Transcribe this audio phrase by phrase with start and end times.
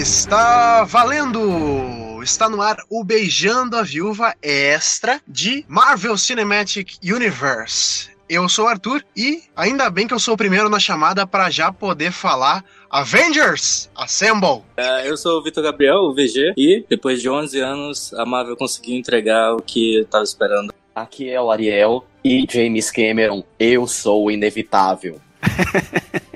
[0.00, 2.22] está valendo!
[2.22, 8.08] Está no ar o Beijando a Viúva Extra de Marvel Cinematic Universe.
[8.28, 11.50] Eu sou o Arthur e ainda bem que eu sou o primeiro na chamada para
[11.50, 14.62] já poder falar Avengers Assemble!
[14.78, 18.56] Uh, eu sou o Vitor Gabriel, o VG, e depois de 11 anos a Marvel
[18.56, 20.72] conseguiu entregar o que eu tava esperando.
[20.94, 25.20] Aqui é o Ariel e James Cameron, eu sou o inevitável.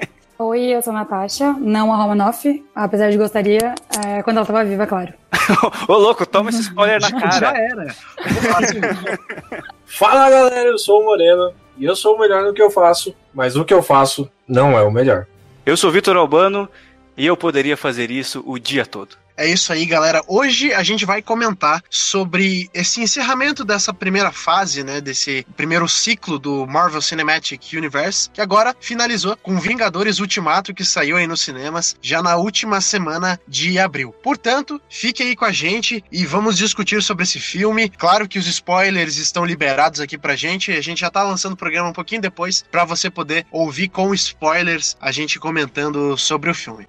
[0.45, 4.65] Oi, eu sou a Natasha, não a Romanoff, apesar de gostaria, é, quando ela tava
[4.65, 5.15] viva, claro.
[5.87, 7.31] Ô louco, toma esse spoiler na cara.
[7.31, 7.95] Já era.
[9.87, 13.15] Fala galera, eu sou o Moreno e eu sou o melhor no que eu faço,
[13.33, 15.27] mas o que eu faço não é o melhor.
[15.65, 16.69] Eu sou Vitor Albano
[17.17, 19.22] e eu poderia fazer isso o dia todo.
[19.37, 20.23] É isso aí, galera.
[20.29, 25.01] Hoje a gente vai comentar sobre esse encerramento dessa primeira fase, né?
[25.01, 31.17] Desse primeiro ciclo do Marvel Cinematic Universe, que agora finalizou com Vingadores Ultimato, que saiu
[31.17, 34.13] aí nos cinemas já na última semana de abril.
[34.23, 37.89] Portanto, fique aí com a gente e vamos discutir sobre esse filme.
[37.89, 40.73] Claro que os spoilers estão liberados aqui pra gente.
[40.73, 44.13] A gente já tá lançando o programa um pouquinho depois para você poder ouvir com
[44.15, 46.87] spoilers a gente comentando sobre o filme.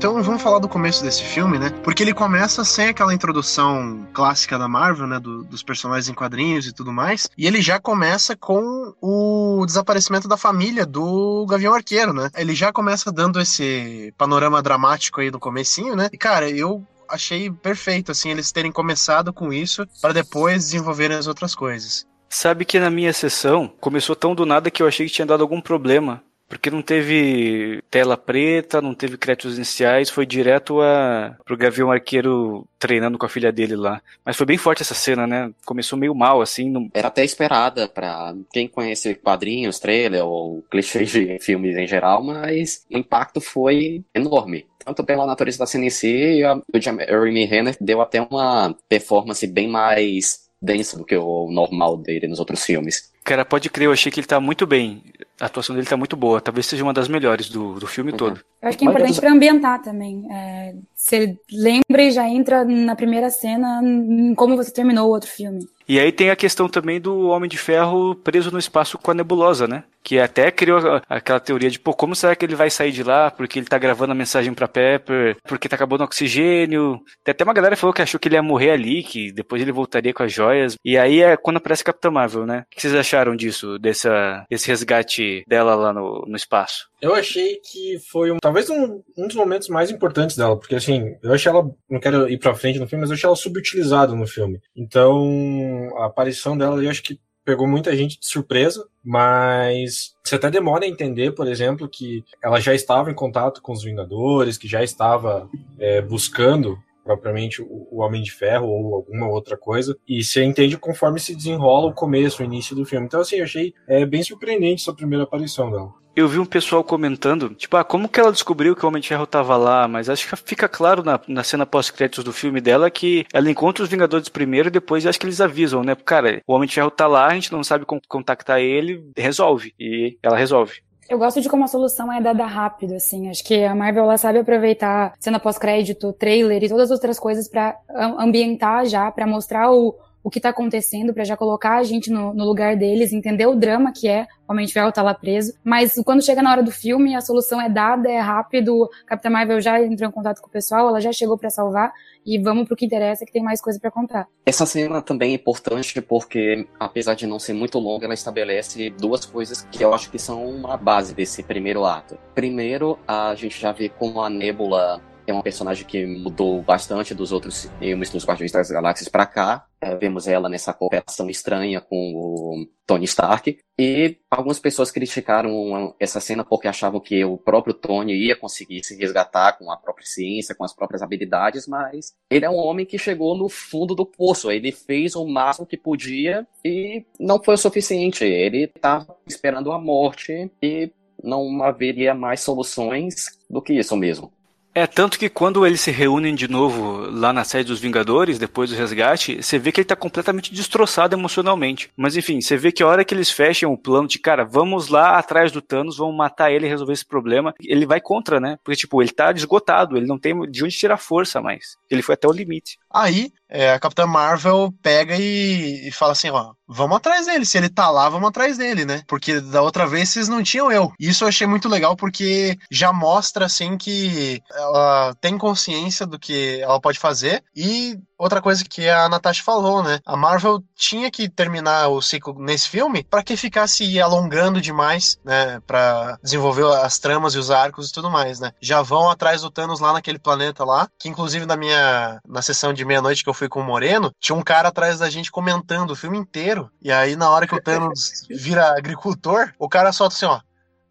[0.00, 1.68] Então vamos falar do começo desse filme, né?
[1.84, 5.20] Porque ele começa sem aquela introdução clássica da Marvel, né?
[5.20, 7.28] Do, dos personagens em quadrinhos e tudo mais.
[7.36, 12.30] E ele já começa com o desaparecimento da família do Gavião Arqueiro, né?
[12.34, 16.08] Ele já começa dando esse panorama dramático aí do comecinho, né?
[16.10, 21.26] E cara, eu achei perfeito, assim, eles terem começado com isso para depois desenvolverem as
[21.26, 22.06] outras coisas.
[22.26, 25.42] Sabe que na minha sessão começou tão do nada que eu achei que tinha dado
[25.42, 26.22] algum problema.
[26.50, 32.66] Porque não teve tela preta, não teve créditos iniciais, foi direto a, pro Gavião Arqueiro
[32.76, 34.02] treinando com a filha dele lá.
[34.24, 35.52] Mas foi bem forte essa cena, né?
[35.64, 36.68] Começou meio mal, assim.
[36.68, 36.90] Não...
[36.92, 42.84] Era até esperada pra quem conhece quadrinhos, trailer ou clichês de filmes em geral, mas
[42.90, 48.00] o impacto foi enorme tanto pela natureza da CNC e a, o Jeremy Renner deu
[48.00, 53.10] até uma performance bem mais densa do que o normal dele nos outros filmes.
[53.30, 55.04] Cara, pode crer, eu achei que ele tá muito bem.
[55.40, 56.40] A atuação dele tá muito boa.
[56.40, 58.16] Talvez seja uma das melhores do, do filme uhum.
[58.16, 58.40] todo.
[58.60, 60.26] Eu acho que é importante para ambientar também.
[60.32, 65.30] É, você lembra e já entra na primeira cena em como você terminou o outro
[65.30, 65.60] filme.
[65.90, 69.14] E aí tem a questão também do Homem de Ferro preso no espaço com a
[69.14, 69.82] nebulosa, né?
[70.04, 73.28] Que até criou aquela teoria de, pô, como será que ele vai sair de lá?
[73.28, 77.00] Porque ele tá gravando a mensagem pra Pepper, porque tá acabando o oxigênio.
[77.24, 79.60] Tem até uma galera que falou que achou que ele ia morrer ali, que depois
[79.60, 80.76] ele voltaria com as joias.
[80.84, 82.60] E aí é quando aparece Capitã Marvel, né?
[82.60, 86.88] O que vocês acharam disso, dessa, desse resgate dela lá no, no espaço?
[87.00, 91.16] Eu achei que foi um, talvez um, um dos momentos mais importantes dela, porque assim,
[91.22, 94.14] eu achei ela, não quero ir pra frente no filme, mas eu achei ela subutilizada
[94.14, 94.60] no filme.
[94.76, 100.50] Então, a aparição dela eu acho que pegou muita gente de surpresa, mas você até
[100.50, 104.68] demora a entender, por exemplo, que ela já estava em contato com os Vingadores, que
[104.68, 105.48] já estava
[105.78, 111.20] é, buscando propriamente o, Homem de Ferro ou alguma outra coisa, e você entende conforme
[111.20, 113.06] se desenrola o começo, o início do filme.
[113.06, 115.92] Então, assim, achei é, bem surpreendente essa primeira aparição dela.
[116.16, 119.08] Eu vi um pessoal comentando, tipo, ah, como que ela descobriu que o Homem de
[119.08, 119.86] Ferro tava lá?
[119.86, 123.84] Mas acho que fica claro na, na cena pós-créditos do filme dela que ela encontra
[123.84, 125.94] os Vingadores primeiro e depois acho que eles avisam, né?
[125.94, 129.72] Cara, o Homem de Ferro tá lá, a gente não sabe como contactar ele, resolve.
[129.78, 130.82] E ela resolve.
[131.10, 133.28] Eu gosto de como a solução é dada rápido, assim.
[133.28, 137.48] Acho que a Marvel ela sabe aproveitar cena pós-crédito, trailer e todas as outras coisas
[137.48, 137.76] para
[138.16, 142.34] ambientar já, para mostrar o, o que está acontecendo, para já colocar a gente no,
[142.34, 145.54] no, lugar deles, entender o drama que é o Homem de Ferro tá lá preso.
[145.64, 148.88] Mas quando chega na hora do filme, a solução é dada, é rápido.
[149.04, 151.92] A Capitã Marvel já entrou em contato com o pessoal, ela já chegou para salvar
[152.26, 154.26] e vamos pro que interessa, que tem mais coisa para contar.
[154.44, 159.24] Essa cena também é importante porque, apesar de não ser muito longa, ela estabelece duas
[159.24, 162.18] coisas que eu acho que são a base desse primeiro ato.
[162.34, 165.00] Primeiro, a gente já vê como a Nebula
[165.30, 169.66] é uma personagem que mudou bastante dos outros filmes dos Guardiões das Galáxias para cá.
[169.80, 173.58] É, vemos ela nessa cooperação estranha com o Tony Stark.
[173.78, 178.94] E algumas pessoas criticaram essa cena porque achavam que o próprio Tony ia conseguir se
[178.96, 182.98] resgatar com a própria ciência, com as próprias habilidades, mas ele é um homem que
[182.98, 184.50] chegou no fundo do poço.
[184.50, 188.24] Ele fez o máximo que podia e não foi o suficiente.
[188.24, 190.92] Ele estava esperando a morte e
[191.22, 194.32] não haveria mais soluções do que isso mesmo.
[194.72, 198.70] É, tanto que quando eles se reúnem de novo lá na sede dos Vingadores, depois
[198.70, 201.90] do resgate, você vê que ele tá completamente destroçado emocionalmente.
[201.96, 204.88] Mas enfim, você vê que a hora que eles fecham o plano de, cara, vamos
[204.88, 208.58] lá atrás do Thanos, vamos matar ele e resolver esse problema, ele vai contra, né?
[208.62, 211.76] Porque, tipo, ele tá esgotado, ele não tem de onde tirar força mais.
[211.90, 212.78] Ele foi até o limite.
[212.92, 217.58] Aí, é, a Capitã Marvel pega e, e, fala assim, ó, vamos atrás dele, se
[217.58, 219.02] ele tá lá, vamos atrás dele, né?
[219.06, 220.92] Porque da outra vez vocês não tinham eu.
[220.98, 226.60] Isso eu achei muito legal porque já mostra, assim, que ela tem consciência do que
[226.60, 229.98] ela pode fazer e outra coisa que a Natasha falou, né?
[230.04, 235.58] A Marvel tinha que terminar o ciclo nesse filme para que ficasse alongando demais, né?
[235.66, 238.52] Para desenvolver as tramas e os arcos e tudo mais, né?
[238.60, 242.74] Já vão atrás do Thanos lá naquele planeta lá, que inclusive na minha na sessão
[242.74, 245.92] de meia-noite que eu fui com o Moreno, tinha um cara atrás da gente comentando
[245.92, 246.59] o filme inteiro.
[246.82, 250.40] E aí na hora que o Thanos vira agricultor, o cara solta assim, ó,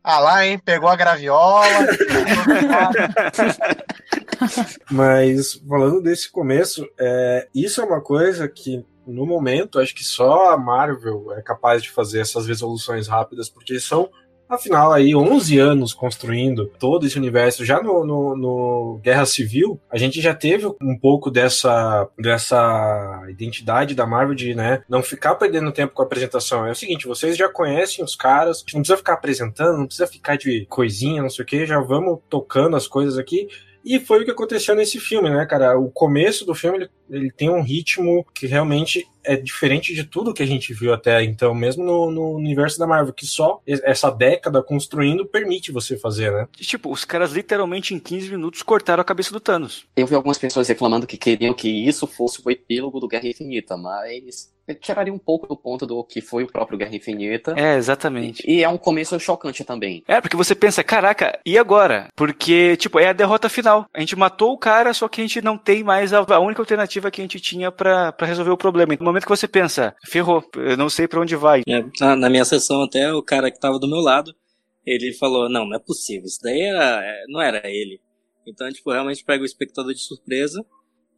[0.04, 0.58] ah lá, hein?
[0.58, 1.68] Pegou a graviola.
[4.90, 10.52] Mas falando desse começo, é, isso é uma coisa que no momento acho que só
[10.52, 14.10] a Marvel é capaz de fazer essas resoluções rápidas, porque são
[14.50, 19.96] Afinal, aí, 11 anos construindo todo esse universo, já no, no, no, Guerra Civil, a
[19.96, 25.72] gente já teve um pouco dessa, dessa identidade da Marvel de né, não ficar perdendo
[25.72, 26.66] tempo com a apresentação.
[26.66, 30.36] É o seguinte, vocês já conhecem os caras, não precisa ficar apresentando, não precisa ficar
[30.36, 33.48] de coisinha, não sei o que, já vamos tocando as coisas aqui
[33.84, 35.78] e foi o que aconteceu nesse filme, né, cara?
[35.78, 40.34] O começo do filme ele, ele tem um ritmo que realmente é diferente de tudo
[40.34, 44.10] que a gente viu até então, mesmo no, no, universo da Marvel, que só essa
[44.10, 46.48] década construindo permite você fazer, né?
[46.58, 49.86] Tipo, os caras literalmente em 15 minutos cortaram a cabeça do Thanos.
[49.96, 53.78] Eu vi algumas pessoas reclamando que queriam que isso fosse o epílogo do Guerra Infinita,
[53.78, 57.54] mas tiraria um pouco do ponto do que foi o próprio Guerra Infinita.
[57.58, 58.44] É, exatamente.
[58.46, 60.04] E, e, é um começo chocante também.
[60.08, 62.08] É, porque você pensa, caraca, e agora?
[62.16, 63.86] Porque, tipo, é a derrota final.
[63.94, 66.62] A gente matou o cara, só que a gente não tem mais a, a única
[66.62, 68.96] alternativa que a gente tinha para resolver o problema.
[69.00, 71.62] No momento que você pensa, ferrou, eu não sei para onde vai.
[71.68, 74.34] É, na, na, minha sessão até, o cara que tava do meu lado,
[74.86, 78.02] ele falou, não, não é possível, isso daí era, é, não era ele.
[78.48, 80.66] Então, tipo, realmente pega o espectador de surpresa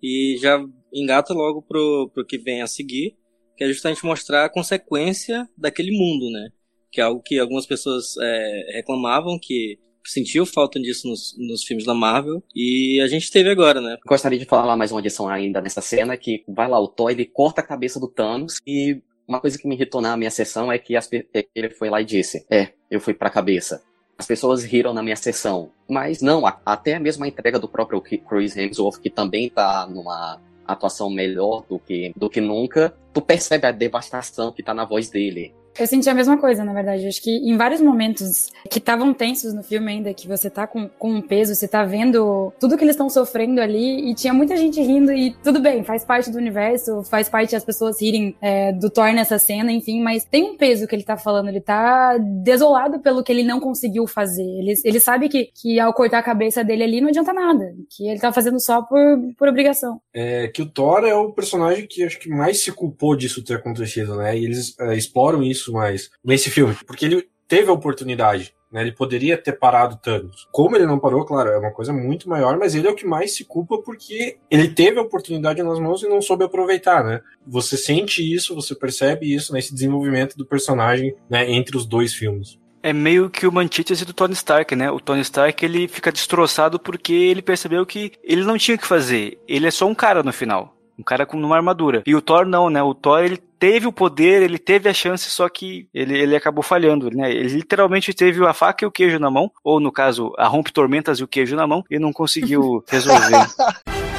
[0.04, 0.60] e já
[0.94, 3.16] engata logo pro, pro que vem a seguir
[3.62, 6.50] que é justamente mostrar a consequência daquele mundo, né?
[6.92, 11.86] Que é algo que algumas pessoas é, reclamavam, que sentiu falta disso nos, nos, filmes
[11.86, 13.98] da Marvel e a gente teve agora, né?
[14.04, 17.24] Gostaria de falar mais uma adição ainda nessa cena que vai lá o Thor, ele
[17.24, 20.80] corta a cabeça do Thanos e uma coisa que me irritou na minha sessão é
[20.80, 21.08] que as,
[21.54, 23.84] ele foi lá e disse: "É, eu fui para a cabeça".
[24.18, 28.58] As pessoas riram na minha sessão, mas não, até mesmo a entrega do próprio Chris
[28.58, 30.42] Hemsworth que também tá numa
[30.74, 35.10] atuação melhor do que, do que nunca, tu percebe a devastação que tá na voz
[35.10, 35.54] dele.
[35.80, 37.08] Eu senti a mesma coisa, na verdade.
[37.08, 40.88] Acho que em vários momentos que estavam tensos no filme ainda, que você tá com,
[40.88, 44.56] com um peso, você tá vendo tudo que eles estão sofrendo ali, e tinha muita
[44.58, 48.74] gente rindo, e tudo bem, faz parte do universo, faz parte as pessoas rirem é,
[48.74, 52.18] do Thor nessa cena, enfim, mas tem um peso que ele tá falando, ele tá
[52.18, 54.44] desolado pelo que ele não conseguiu fazer.
[54.44, 58.08] Ele, ele sabe que, que ao cortar a cabeça dele ali não adianta nada, que
[58.08, 59.00] ele tá fazendo só por,
[59.38, 60.02] por obrigação.
[60.14, 63.56] É que o Thor é o personagem que acho que mais se culpou disso ter
[63.56, 64.38] acontecido, né?
[64.38, 68.54] E eles é, exploram isso mais nesse filme, porque ele teve a oportunidade.
[68.72, 70.48] Né, ele poderia ter parado Thanos.
[70.50, 73.06] Como ele não parou, claro, é uma coisa muito maior, mas ele é o que
[73.06, 77.20] mais se culpa porque ele teve a oportunidade nas mãos e não soube aproveitar, né?
[77.46, 82.61] Você sente isso, você percebe isso nesse desenvolvimento do personagem, né, entre os dois filmes.
[82.84, 84.90] É meio que uma antítese do Tony Stark, né?
[84.90, 88.88] O Tony Stark ele fica destroçado porque ele percebeu que ele não tinha o que
[88.88, 89.40] fazer.
[89.48, 90.76] Ele é só um cara no final.
[90.98, 92.02] Um cara com uma armadura.
[92.06, 92.82] E o Thor não, né?
[92.82, 96.64] O Thor ele teve o poder, ele teve a chance, só que ele, ele acabou
[96.64, 97.32] falhando, né?
[97.32, 100.74] Ele literalmente teve a faca e o queijo na mão, ou no caso, a rompe
[100.74, 103.48] tormentas e o queijo na mão, e não conseguiu resolver.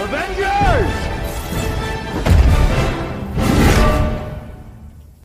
[0.01, 1.13] Avengers!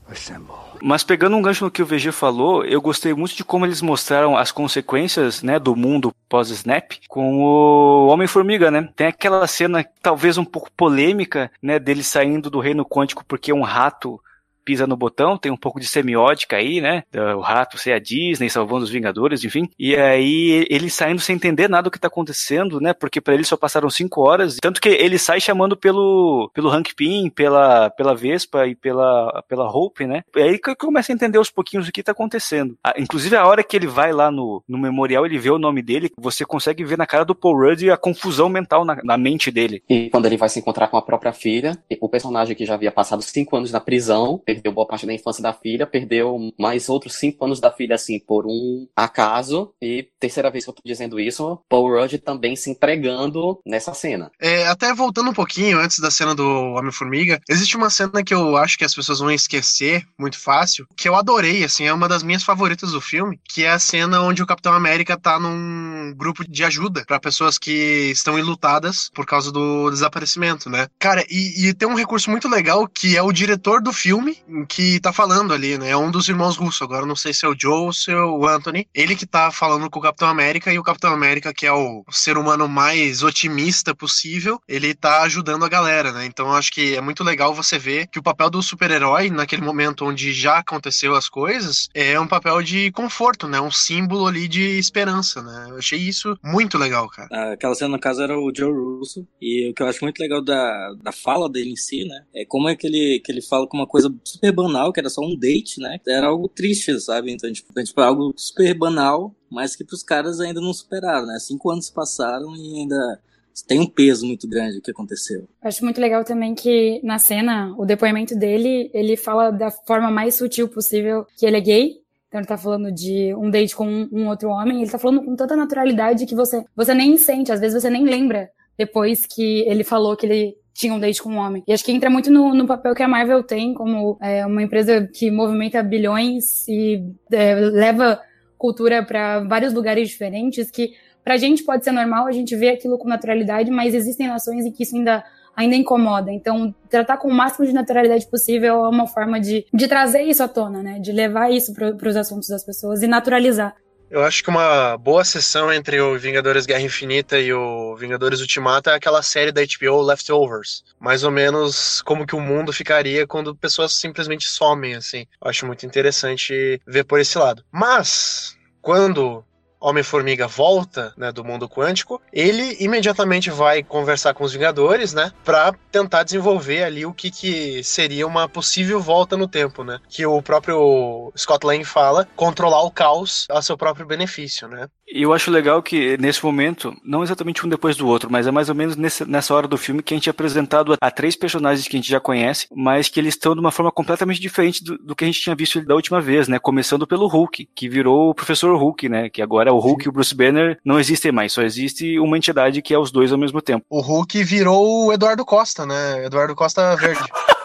[0.09, 0.66] Assemble.
[0.81, 3.81] Mas pegando um gancho no que o VG falou, eu gostei muito de como eles
[3.81, 8.89] mostraram as consequências, né, do mundo pós-Snap com o Homem-Formiga, né?
[8.95, 13.61] Tem aquela cena talvez um pouco polêmica, né, dele saindo do reino quântico porque um
[13.61, 14.19] rato
[14.67, 17.03] pisa no botão, tem um pouco de semiótica aí, né?
[17.37, 19.69] O rato ser a Disney, salvando os Vingadores, enfim.
[19.79, 22.91] E aí ele saindo sem entender nada do que tá acontecendo, né?
[22.91, 24.57] Porque para ele só passaram cinco horas.
[24.61, 29.71] Tanto que ele sai chamando pelo, pelo Hank Pym, pela, pela Vespa e pela, pela
[29.71, 30.23] Hope, né?
[30.35, 32.77] E aí que começa a entender aos pouquinhos o que tá acontecendo.
[32.83, 35.81] Ah, inclusive, a hora que ele vai lá no, no memorial, ele vê o nome
[35.81, 39.49] dele, você consegue ver na cara do Paul Rudd a confusão mental na, na mente
[39.49, 39.81] dele.
[39.89, 42.91] E quando ele vai se encontrar com a própria filha, o personagem que já havia
[42.91, 46.89] passado cinco anos na prisão, ele perdeu boa parte da infância da filha, perdeu mais
[46.89, 49.71] outros cinco anos da filha, assim, por um acaso.
[49.81, 54.31] E terceira vez que eu tô dizendo isso, Paul Rudd também se entregando nessa cena.
[54.41, 58.57] É, até voltando um pouquinho antes da cena do Homem-Formiga, existe uma cena que eu
[58.57, 62.23] acho que as pessoas vão esquecer muito fácil, que eu adorei, assim, é uma das
[62.23, 66.43] minhas favoritas do filme, que é a cena onde o Capitão América tá num grupo
[66.49, 70.87] de ajuda para pessoas que estão enlutadas por causa do desaparecimento, né?
[70.99, 74.37] Cara, e, e tem um recurso muito legal que é o diretor do filme
[74.67, 75.89] que tá falando ali, né?
[75.89, 78.21] É um dos irmãos russos, agora não sei se é o Joe ou se é
[78.21, 78.87] o Anthony.
[78.93, 82.03] Ele que tá falando com o Capitão América e o Capitão América, que é o
[82.11, 86.25] ser humano mais otimista possível, ele tá ajudando a galera, né?
[86.25, 90.05] Então acho que é muito legal você ver que o papel do super-herói, naquele momento
[90.05, 93.59] onde já aconteceu as coisas, é um papel de conforto, né?
[93.59, 95.67] Um símbolo ali de esperança, né?
[95.69, 97.27] Eu achei isso muito legal, cara.
[97.31, 99.27] Ah, aquela cena, no caso, era o Joe Russo.
[99.41, 102.23] E o que eu acho muito legal da, da fala dele em si, né?
[102.33, 105.09] É como é que ele, que ele fala com uma coisa super banal, que era
[105.09, 105.99] só um date, né?
[106.07, 107.31] Era algo triste, sabe?
[107.31, 111.37] Então, tipo, tipo algo super banal, mas que pros caras ainda não superaram, né?
[111.39, 113.19] Cinco anos passaram e ainda
[113.67, 115.47] tem um peso muito grande o que aconteceu.
[115.61, 120.35] Acho muito legal também que na cena, o depoimento dele, ele fala da forma mais
[120.35, 122.01] sutil possível que ele é gay.
[122.27, 125.23] Então ele tá falando de um date com um, um outro homem, ele tá falando
[125.23, 129.61] com tanta naturalidade que você, você nem sente, às vezes você nem lembra depois que
[129.61, 131.63] ele falou que ele tinha um date com um homem.
[131.67, 134.61] E acho que entra muito no, no papel que a Marvel tem como é, uma
[134.61, 138.21] empresa que movimenta bilhões e é, leva
[138.57, 140.93] cultura para vários lugares diferentes que
[141.27, 144.71] Pra gente pode ser normal, a gente vê aquilo com naturalidade, mas existem nações em
[144.71, 146.31] que isso ainda ainda incomoda.
[146.31, 150.41] Então, tratar com o máximo de naturalidade possível é uma forma de, de trazer isso
[150.41, 150.99] à tona, né?
[150.99, 153.75] De levar isso para os assuntos das pessoas e naturalizar.
[154.09, 158.89] Eu acho que uma boa sessão entre o Vingadores Guerra Infinita e o Vingadores Ultimato
[158.89, 160.83] é aquela série da HBO Leftovers.
[160.97, 165.25] Mais ou menos como que o mundo ficaria quando pessoas simplesmente somem, assim.
[165.41, 167.65] Eu acho muito interessante ver por esse lado.
[167.69, 169.43] Mas, quando
[169.79, 175.73] Homem-Formiga volta, né, do mundo quântico, ele imediatamente vai conversar com os Vingadores, né, para
[175.91, 180.41] tentar desenvolver ali o que, que seria uma possível volta no tempo, né, que o
[180.41, 184.87] próprio Scott Lang fala, controlar o caos a seu próprio benefício, né.
[185.09, 188.51] E eu acho legal que nesse momento, não exatamente um depois do outro, mas é
[188.51, 191.09] mais ou menos nesse, nessa hora do filme que a gente é apresentado a, a,
[191.09, 194.41] três personagens que a gente já conhece, mas que eles estão de uma forma completamente
[194.41, 196.59] diferente do, do que a gente tinha visto da última vez, né?
[196.59, 199.29] Começando pelo Hulk, que virou o Professor Hulk, né?
[199.29, 200.07] Que agora o Hulk Sim.
[200.07, 203.31] e o Bruce Banner não existem mais, só existe uma entidade que é os dois
[203.31, 203.85] ao mesmo tempo.
[203.89, 206.25] O Hulk virou o Eduardo Costa, né?
[206.25, 207.23] Eduardo Costa Verde.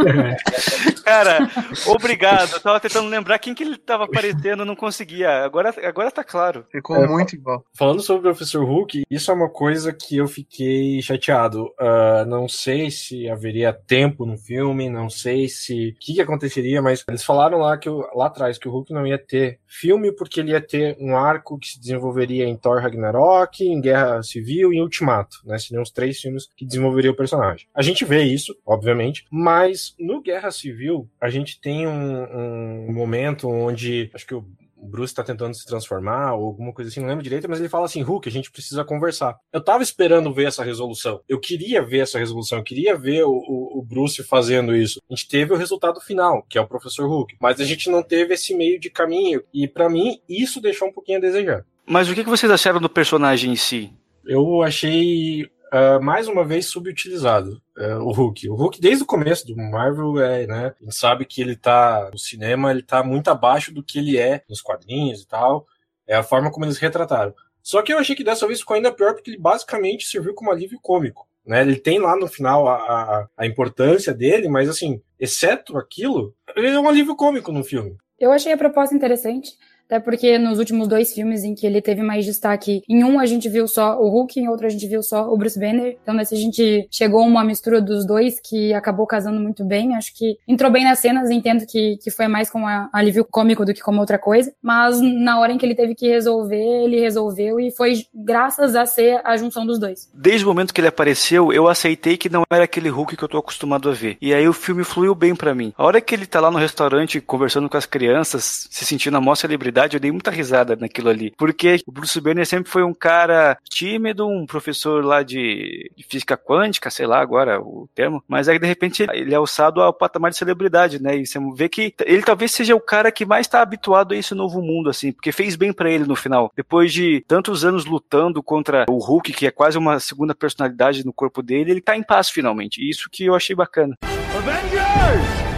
[1.04, 1.50] Cara,
[1.86, 2.52] obrigado.
[2.52, 5.44] Eu tava tentando lembrar quem que ele tava aparecendo, não conseguia.
[5.44, 6.64] Agora, agora tá claro.
[6.70, 7.64] Ficou é, muito igual.
[7.74, 11.64] Falando sobre o Professor Hulk, isso é uma coisa que eu fiquei chateado.
[11.80, 16.80] Uh, não sei se haveria tempo no filme, não sei se o que, que, aconteceria,
[16.80, 20.40] mas eles falaram lá que lá atrás que o Hulk não ia ter filme porque
[20.40, 24.76] ele ia ter um arco que se desenvolveria em Thor Ragnarok, em Guerra Civil e
[24.76, 25.58] em Ultimato, né?
[25.58, 27.66] Seriam os três filmes que desenvolveriam o personagem.
[27.74, 33.48] A gente vê isso, obviamente, mas no Guerra Civil a gente tem um, um momento
[33.48, 34.44] onde acho que o
[34.86, 37.84] Bruce tá tentando se transformar, ou alguma coisa assim, não lembro direito, mas ele fala
[37.84, 39.36] assim: Hulk, a gente precisa conversar.
[39.52, 41.20] Eu tava esperando ver essa resolução.
[41.28, 45.00] Eu queria ver essa resolução, eu queria ver o, o, o, Bruce fazendo isso.
[45.10, 48.02] A gente teve o resultado final, que é o Professor Hulk, mas a gente não
[48.02, 49.42] teve esse meio de caminho.
[49.52, 51.64] E para mim, isso deixou um pouquinho a desejar.
[51.86, 53.92] Mas o que vocês acharam do personagem em si?
[54.24, 57.60] Eu achei uh, mais uma vez subutilizado.
[57.76, 58.48] Uh, o Hulk.
[58.48, 60.74] O Hulk, desde o começo do Marvel, é, né?
[60.80, 64.18] A gente sabe que ele tá no cinema, ele tá muito abaixo do que ele
[64.18, 65.66] é nos quadrinhos e tal.
[66.06, 67.34] É a forma como eles retrataram.
[67.62, 70.50] Só que eu achei que dessa vez ficou ainda pior, porque ele basicamente serviu como
[70.50, 71.28] alívio cômico.
[71.46, 71.62] Né?
[71.62, 76.68] Ele tem lá no final a, a, a importância dele, mas assim, exceto aquilo, ele
[76.68, 77.96] é um alívio cômico no filme.
[78.18, 79.56] Eu achei a proposta interessante.
[79.90, 83.26] Até porque nos últimos dois filmes em que ele teve mais destaque, em um a
[83.26, 85.98] gente viu só o Hulk, em outro a gente viu só o Bruce Banner.
[86.00, 89.96] Então nesse a gente chegou a uma mistura dos dois que acabou casando muito bem.
[89.96, 93.64] Acho que entrou bem nas cenas, entendo que, que foi mais com a, alívio cômico
[93.64, 94.52] do que como outra coisa.
[94.62, 98.86] Mas na hora em que ele teve que resolver, ele resolveu e foi graças a
[98.86, 100.08] ser a junção dos dois.
[100.14, 103.28] Desde o momento que ele apareceu, eu aceitei que não era aquele Hulk que eu
[103.28, 104.16] tô acostumado a ver.
[104.22, 105.72] E aí o filme fluiu bem para mim.
[105.76, 109.20] A hora que ele tá lá no restaurante conversando com as crianças, se sentindo a
[109.20, 111.32] maior celebridade, eu dei muita risada naquilo ali.
[111.36, 116.36] Porque o Bruce Banner sempre foi um cara tímido, um professor lá de, de física
[116.36, 120.30] quântica, sei lá agora o termo, mas aí de repente ele é alçado ao patamar
[120.30, 121.16] de celebridade, né?
[121.16, 124.34] E você vê que ele talvez seja o cara que mais está habituado a esse
[124.34, 126.52] novo mundo, assim, porque fez bem para ele no final.
[126.56, 131.12] Depois de tantos anos lutando contra o Hulk, que é quase uma segunda personalidade no
[131.12, 132.86] corpo dele, ele tá em paz finalmente.
[132.88, 133.96] Isso que eu achei bacana.
[134.36, 135.49] Avengers!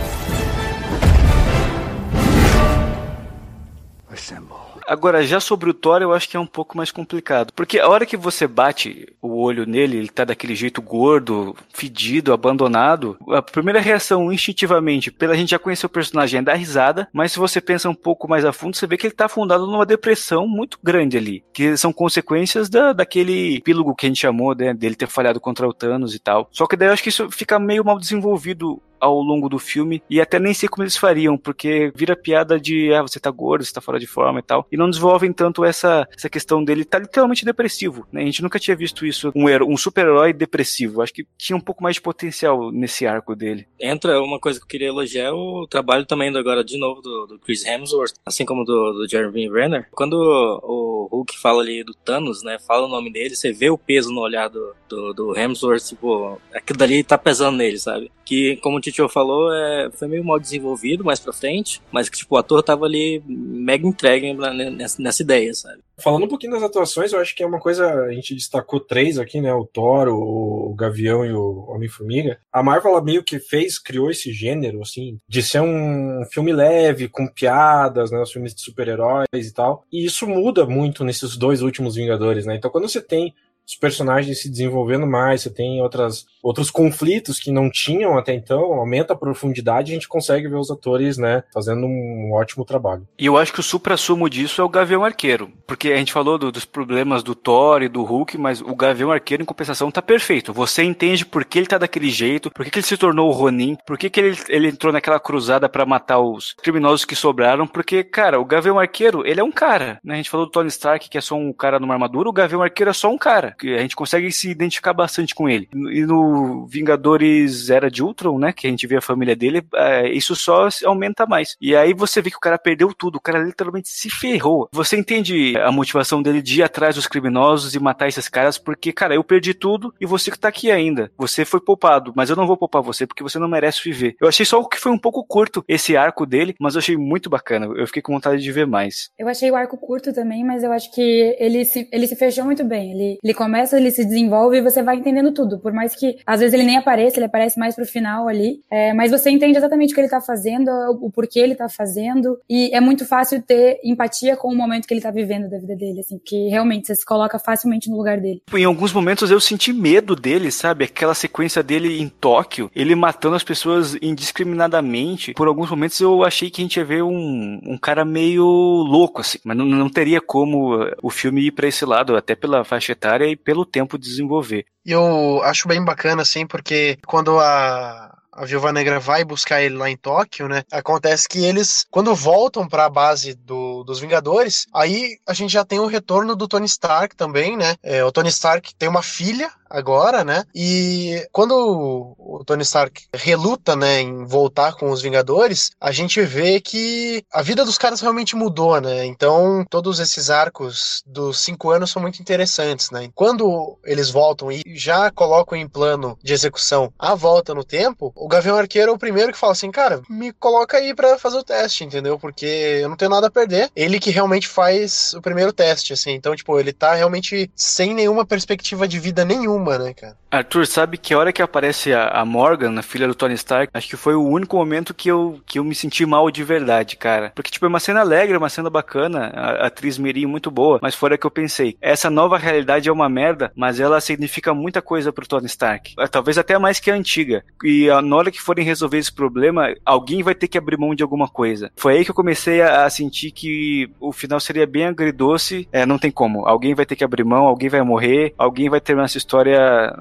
[4.87, 7.53] Agora, já sobre o Thor, eu acho que é um pouco mais complicado.
[7.55, 12.33] Porque a hora que você bate o olho nele, ele tá daquele jeito gordo, fedido,
[12.33, 13.17] abandonado.
[13.31, 17.09] A primeira reação, instintivamente, pela gente já conhecer o personagem, é dar risada.
[17.13, 19.67] Mas se você pensa um pouco mais a fundo, você vê que ele tá afundado
[19.67, 21.45] numa depressão muito grande ali.
[21.53, 25.67] Que são consequências da, daquele epílogo que a gente chamou, né, dele ter falhado contra
[25.67, 26.49] o Thanos e tal.
[26.51, 30.01] Só que daí eu acho que isso fica meio mal desenvolvido ao longo do filme
[30.09, 33.65] e até nem sei como eles fariam, porque vira piada de ah, você tá gordo,
[33.65, 34.67] você tá fora de forma e tal.
[34.71, 38.23] E não desenvolvem tanto essa, essa questão dele tá literalmente depressivo, né?
[38.23, 41.03] A gente nunca tinha visto isso, um, um super-herói depressivo.
[41.03, 43.67] Acho que tinha um pouco mais de potencial nesse arco dele.
[43.81, 47.01] Entra uma coisa que eu queria elogiar é o trabalho também do, agora de novo
[47.01, 49.89] do, do Chris Hemsworth, assim como do, do Jeremy Renner.
[49.91, 52.59] Quando o, o Hulk fala ali do Thanos, né?
[52.59, 56.41] Fala o nome dele, você vê o peso no olhar do, do, do Hemsworth, tipo,
[56.55, 58.11] aquilo dali tá pesando nele, sabe?
[58.25, 62.19] Que, como o Tio falou, é, foi meio mal desenvolvido mais pra frente, mas que,
[62.19, 65.81] tipo, o ator tava ali mega entregue nessa, nessa ideia, sabe?
[65.99, 69.19] Falando um pouquinho das atuações, eu acho que é uma coisa, a gente destacou três
[69.19, 69.55] aqui, né?
[69.55, 72.39] O Thor, o, Gavião e o Homem-Formiga.
[72.53, 77.29] A Marvel, meio que fez, criou esse gênero, assim, de ser um filme leve, com
[77.29, 78.21] piadas, né?
[78.21, 79.85] Os filmes de super-heróis e tal.
[79.93, 82.57] E isso muda muito nesses dois últimos Vingadores, né?
[82.57, 83.33] Então, quando você tem
[83.73, 88.75] os personagens se desenvolvendo mais, você tem outras, outros conflitos que não tinham até então,
[88.75, 93.07] aumenta a profundidade, a gente consegue ver os atores, né, fazendo um ótimo trabalho.
[93.19, 96.39] E eu acho que o supra-sumo disso é o Gavião Arqueiro, porque a gente falou
[96.39, 100.03] do, dos problemas do Thor e do Hulk, mas o Gavião Arqueiro, em compensação, tá
[100.03, 100.53] perfeito.
[100.53, 103.33] Você entende por que ele tá daquele jeito, por que, que ele se tornou o
[103.33, 107.67] Ronin, por que, que ele, ele entrou naquela cruzada para matar os criminosos que sobraram,
[107.67, 110.15] porque, cara, o Gavião Arqueiro, ele é um cara, né?
[110.15, 112.63] A gente falou do Tony Stark, que é só um cara numa armadura, o Gavião
[112.63, 115.69] Arqueiro é só um cara que a gente consegue se identificar bastante com ele.
[115.73, 120.11] E no Vingadores Era de Ultron, né, que a gente vê a família dele, é,
[120.11, 121.57] isso só aumenta mais.
[121.61, 124.69] E aí você vê que o cara perdeu tudo, o cara literalmente se ferrou.
[124.73, 128.93] Você entende a motivação dele de ir atrás dos criminosos e matar esses caras, porque,
[128.93, 131.13] cara, eu perdi tudo e você que tá aqui ainda.
[131.17, 134.17] Você foi poupado, mas eu não vou poupar você porque você não merece viver.
[134.21, 137.31] Eu achei só que foi um pouco curto esse arco dele, mas eu achei muito
[137.31, 137.67] bacana.
[137.77, 139.11] Eu fiquei com vontade de ver mais.
[139.17, 142.45] Eu achei o arco curto também, mas eu acho que ele se, ele se fechou
[142.45, 142.93] muito bem.
[142.93, 145.59] Ele, ele começa, ele se desenvolve e você vai entendendo tudo.
[145.59, 148.61] Por mais que às vezes ele nem apareça, ele aparece mais pro final ali.
[148.71, 152.39] É, mas você entende exatamente o que ele tá fazendo, o, porquê ele tá fazendo.
[152.49, 155.75] E é muito fácil ter empatia com o momento que ele tá vivendo da vida
[155.75, 158.43] dele, assim, que realmente você se coloca facilmente no lugar dele.
[158.55, 160.85] Em alguns momentos eu senti medo dele, sabe?
[160.85, 165.35] Aquela sequência dele em Tóquio, ele matando as pessoas indiscriminadamente.
[165.35, 169.21] Por alguns momentos eu achei que a gente ia ver um, um cara meio louco,
[169.21, 169.39] assim.
[169.45, 173.32] Mas não, não teria como o filme ir para esse lado, até pela faixa etária
[173.33, 174.65] e pelo tempo tempo de desenvolver.
[174.85, 179.91] Eu acho bem bacana, assim, porque quando a, a Viúva Negra vai buscar ele lá
[179.91, 180.63] em Tóquio, né?
[180.71, 185.65] Acontece que eles, quando voltam para a base do, dos Vingadores, aí a gente já
[185.65, 187.77] tem o retorno do Tony Stark também, né?
[187.83, 190.45] É, o Tony Stark tem uma filha, agora, né?
[190.55, 196.61] E quando o Tony Stark reluta, né, em voltar com os Vingadores, a gente vê
[196.61, 199.05] que a vida dos caras realmente mudou, né?
[199.07, 203.09] Então, todos esses arcos dos cinco anos são muito interessantes, né?
[203.15, 208.29] Quando eles voltam e já colocam em plano de execução a volta no tempo, o
[208.29, 211.45] Gavião Arqueiro é o primeiro que fala assim, cara, me coloca aí para fazer o
[211.45, 212.19] teste, entendeu?
[212.19, 213.71] Porque eu não tenho nada a perder.
[213.75, 216.13] Ele que realmente faz o primeiro teste, assim.
[216.13, 220.17] Então, tipo, ele tá realmente sem nenhuma perspectiva de vida nenhuma nenhuma, né, cara?
[220.33, 223.71] Arthur, sabe que a hora que aparece a, a Morgan, a filha do Tony Stark,
[223.75, 226.97] acho que foi o único momento que eu, que eu me senti mal de verdade,
[226.97, 227.31] cara.
[227.35, 230.79] Porque, tipo, é uma cena alegre, uma cena bacana, a, a atriz Mirim muito boa,
[230.81, 234.81] mas fora que eu pensei, essa nova realidade é uma merda, mas ela significa muita
[234.81, 235.95] coisa pro Tony Stark.
[235.99, 237.45] É, talvez até mais que a antiga.
[237.63, 241.03] E na hora que forem resolver esse problema, alguém vai ter que abrir mão de
[241.03, 241.71] alguma coisa.
[241.77, 245.69] Foi aí que eu comecei a, a sentir que o final seria bem agridoce.
[245.71, 246.47] É, não tem como.
[246.47, 249.52] Alguém vai ter que abrir mão, alguém vai morrer, alguém vai terminar essa história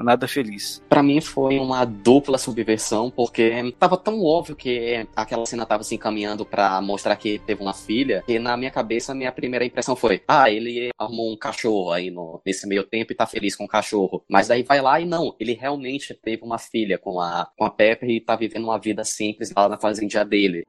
[0.04, 0.82] nada feliz.
[0.90, 5.96] Para mim foi uma dupla subversão, porque tava tão óbvio que aquela cena tava se
[5.96, 10.22] encaminhando para mostrar que teve uma filha, que na minha cabeça minha primeira impressão foi:
[10.28, 13.68] ah, ele arrumou um cachorro aí no, nesse meio tempo e tá feliz com o
[13.68, 14.24] cachorro.
[14.30, 17.70] Mas daí vai lá e não, ele realmente teve uma filha com a, com a
[17.70, 20.66] Pepper e tá vivendo uma vida simples lá na fazenda dele.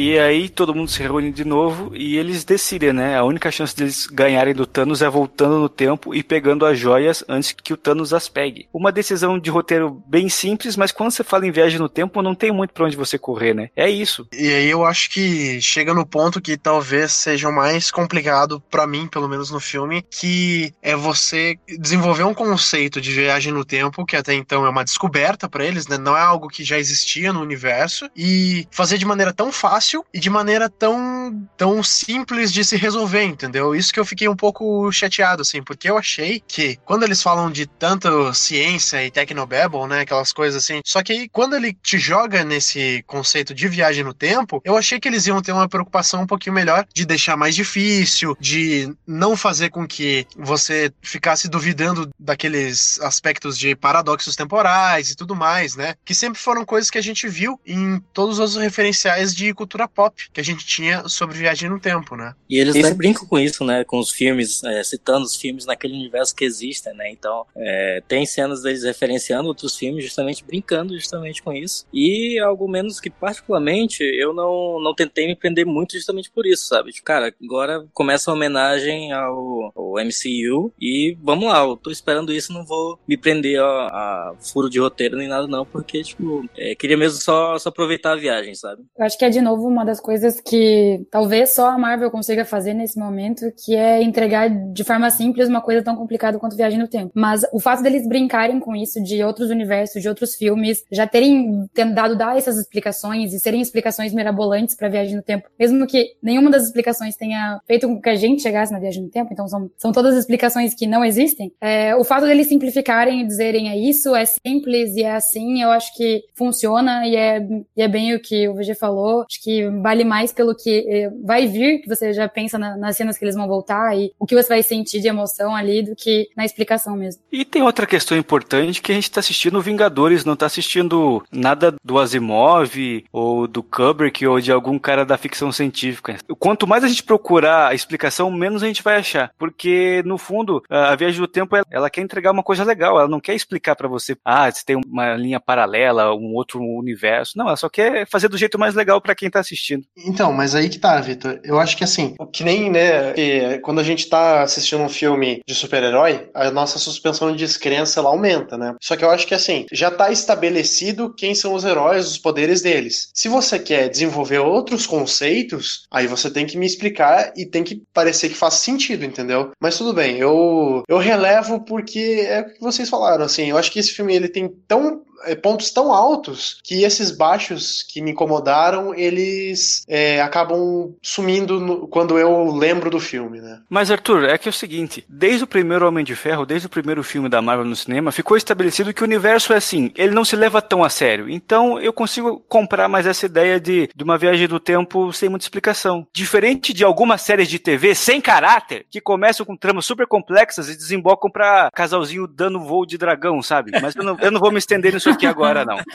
[0.00, 3.18] E aí todo mundo se reúne de novo e eles decidem, né?
[3.18, 7.22] A única chance deles ganharem do Thanos é voltando no tempo e pegando as joias
[7.28, 8.66] antes que o Thanos as pegue.
[8.72, 12.34] Uma decisão de roteiro bem simples, mas quando você fala em viagem no tempo, não
[12.34, 13.68] tem muito para onde você correr, né?
[13.76, 14.26] É isso.
[14.32, 18.86] E aí eu acho que chega no ponto que talvez seja o mais complicado para
[18.86, 24.06] mim, pelo menos no filme, que é você desenvolver um conceito de viagem no tempo
[24.06, 25.98] que até então é uma descoberta para eles, né?
[25.98, 30.20] Não é algo que já existia no universo e fazer de maneira tão fácil e
[30.20, 33.74] de maneira tão tão simples de se resolver, entendeu?
[33.74, 37.50] Isso que eu fiquei um pouco chateado assim, porque eu achei que quando eles falam
[37.50, 41.98] de tanto ciência e technobabble, né, aquelas coisas assim, só que aí, quando ele te
[41.98, 46.22] joga nesse conceito de viagem no tempo, eu achei que eles iam ter uma preocupação
[46.22, 52.10] um pouquinho melhor de deixar mais difícil, de não fazer com que você ficasse duvidando
[52.18, 55.94] daqueles aspectos de paradoxos temporais e tudo mais, né?
[56.04, 60.30] Que sempre foram coisas que a gente viu em todos os referenciais de cultura pop
[60.32, 62.34] que a gente tinha sobre viagem no tempo, né?
[62.48, 63.84] E eles até brincam com isso, né?
[63.84, 67.10] Com os filmes, é, citando os filmes naquele universo que existem, né?
[67.10, 71.86] Então, é, tem cenas deles referenciando outros filmes, justamente brincando justamente com isso.
[71.92, 76.66] E algo menos que, particularmente, eu não, não tentei me prender muito justamente por isso,
[76.66, 76.92] sabe?
[76.92, 82.32] Tipo, cara, agora começa a homenagem ao, ao MCU e vamos lá, eu tô esperando
[82.32, 86.48] isso, não vou me prender a, a furo de roteiro nem nada não, porque, tipo,
[86.56, 88.82] é, queria mesmo só, só aproveitar a viagem, sabe?
[88.98, 92.44] Eu acho que é, de novo, uma das coisas que talvez só a Marvel consiga
[92.44, 96.78] fazer nesse momento, que é entregar de forma simples uma coisa tão complicada quanto viagem
[96.78, 97.12] no tempo.
[97.14, 101.66] Mas o fato deles brincarem com isso de outros universos, de outros filmes, já terem
[101.72, 106.50] tentado dar essas explicações e serem explicações mirabolantes para viagem no tempo, mesmo que nenhuma
[106.50, 109.70] das explicações tenha feito com que a gente chegasse na viagem no tempo, então são,
[109.76, 114.14] são todas explicações que não existem, é, o fato deles simplificarem e dizerem é isso,
[114.14, 117.40] é simples e é assim, eu acho que funciona e é,
[117.76, 119.49] e é bem o que o VG falou, acho que
[119.82, 123.24] vale mais pelo que é, vai vir, que você já pensa na, nas cenas que
[123.24, 126.44] eles vão voltar e o que você vai sentir de emoção ali do que na
[126.44, 127.22] explicação mesmo.
[127.32, 131.74] E tem outra questão importante que a gente está assistindo Vingadores, não está assistindo nada
[131.84, 136.16] do Asimov ou do Kubrick ou de algum cara da ficção científica.
[136.38, 140.62] Quanto mais a gente procurar a explicação, menos a gente vai achar, porque no fundo
[140.68, 143.88] a viagem do tempo ela quer entregar uma coisa legal, ela não quer explicar para
[143.88, 147.36] você, ah, você tem uma linha paralela, um outro universo.
[147.36, 149.84] Não, ela só quer fazer do jeito mais legal para quem tá assistindo.
[149.96, 151.40] Então, mas aí que tá, Vitor.
[151.44, 155.40] Eu acho que assim, que nem, né, que quando a gente tá assistindo um filme
[155.46, 158.74] de super-herói, a nossa suspensão de descrença ela aumenta, né?
[158.80, 162.62] Só que eu acho que assim, já tá estabelecido quem são os heróis, os poderes
[162.62, 163.10] deles.
[163.14, 167.82] Se você quer desenvolver outros conceitos, aí você tem que me explicar e tem que
[167.92, 169.52] parecer que faz sentido, entendeu?
[169.60, 173.70] Mas tudo bem, eu eu relevo porque é o que vocês falaram, assim, eu acho
[173.70, 175.02] que esse filme ele tem tão
[175.42, 182.18] pontos tão altos que esses baixos que me incomodaram, eles é, acabam sumindo no, quando
[182.18, 183.60] eu lembro do filme, né?
[183.68, 186.70] Mas Arthur, é que é o seguinte, desde o primeiro Homem de Ferro, desde o
[186.70, 190.24] primeiro filme da Marvel no cinema, ficou estabelecido que o universo é assim, ele não
[190.24, 191.28] se leva tão a sério.
[191.28, 195.44] Então eu consigo comprar mais essa ideia de, de uma viagem do tempo sem muita
[195.44, 196.06] explicação.
[196.12, 200.76] Diferente de algumas séries de TV sem caráter, que começam com tramas super complexas e
[200.76, 203.72] desembocam pra casalzinho dando voo de dragão, sabe?
[203.80, 205.78] Mas eu não, eu não vou me estender nisso aqui agora, não.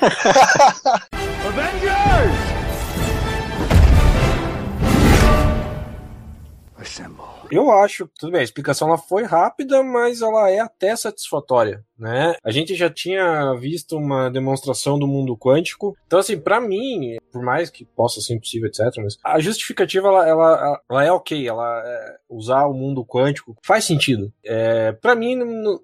[1.47, 2.55] Avengers!
[7.51, 12.35] Eu acho, tudo bem, a explicação ela foi rápida, mas ela é até satisfatória né?
[12.43, 15.95] A gente já tinha visto uma demonstração do mundo quântico.
[16.05, 20.27] Então, assim, para mim, por mais que possa ser impossível, etc., mas a justificativa, ela,
[20.27, 21.47] ela, ela é ok.
[21.47, 24.31] Ela é, usar o mundo quântico faz sentido.
[24.43, 25.39] É, para mim,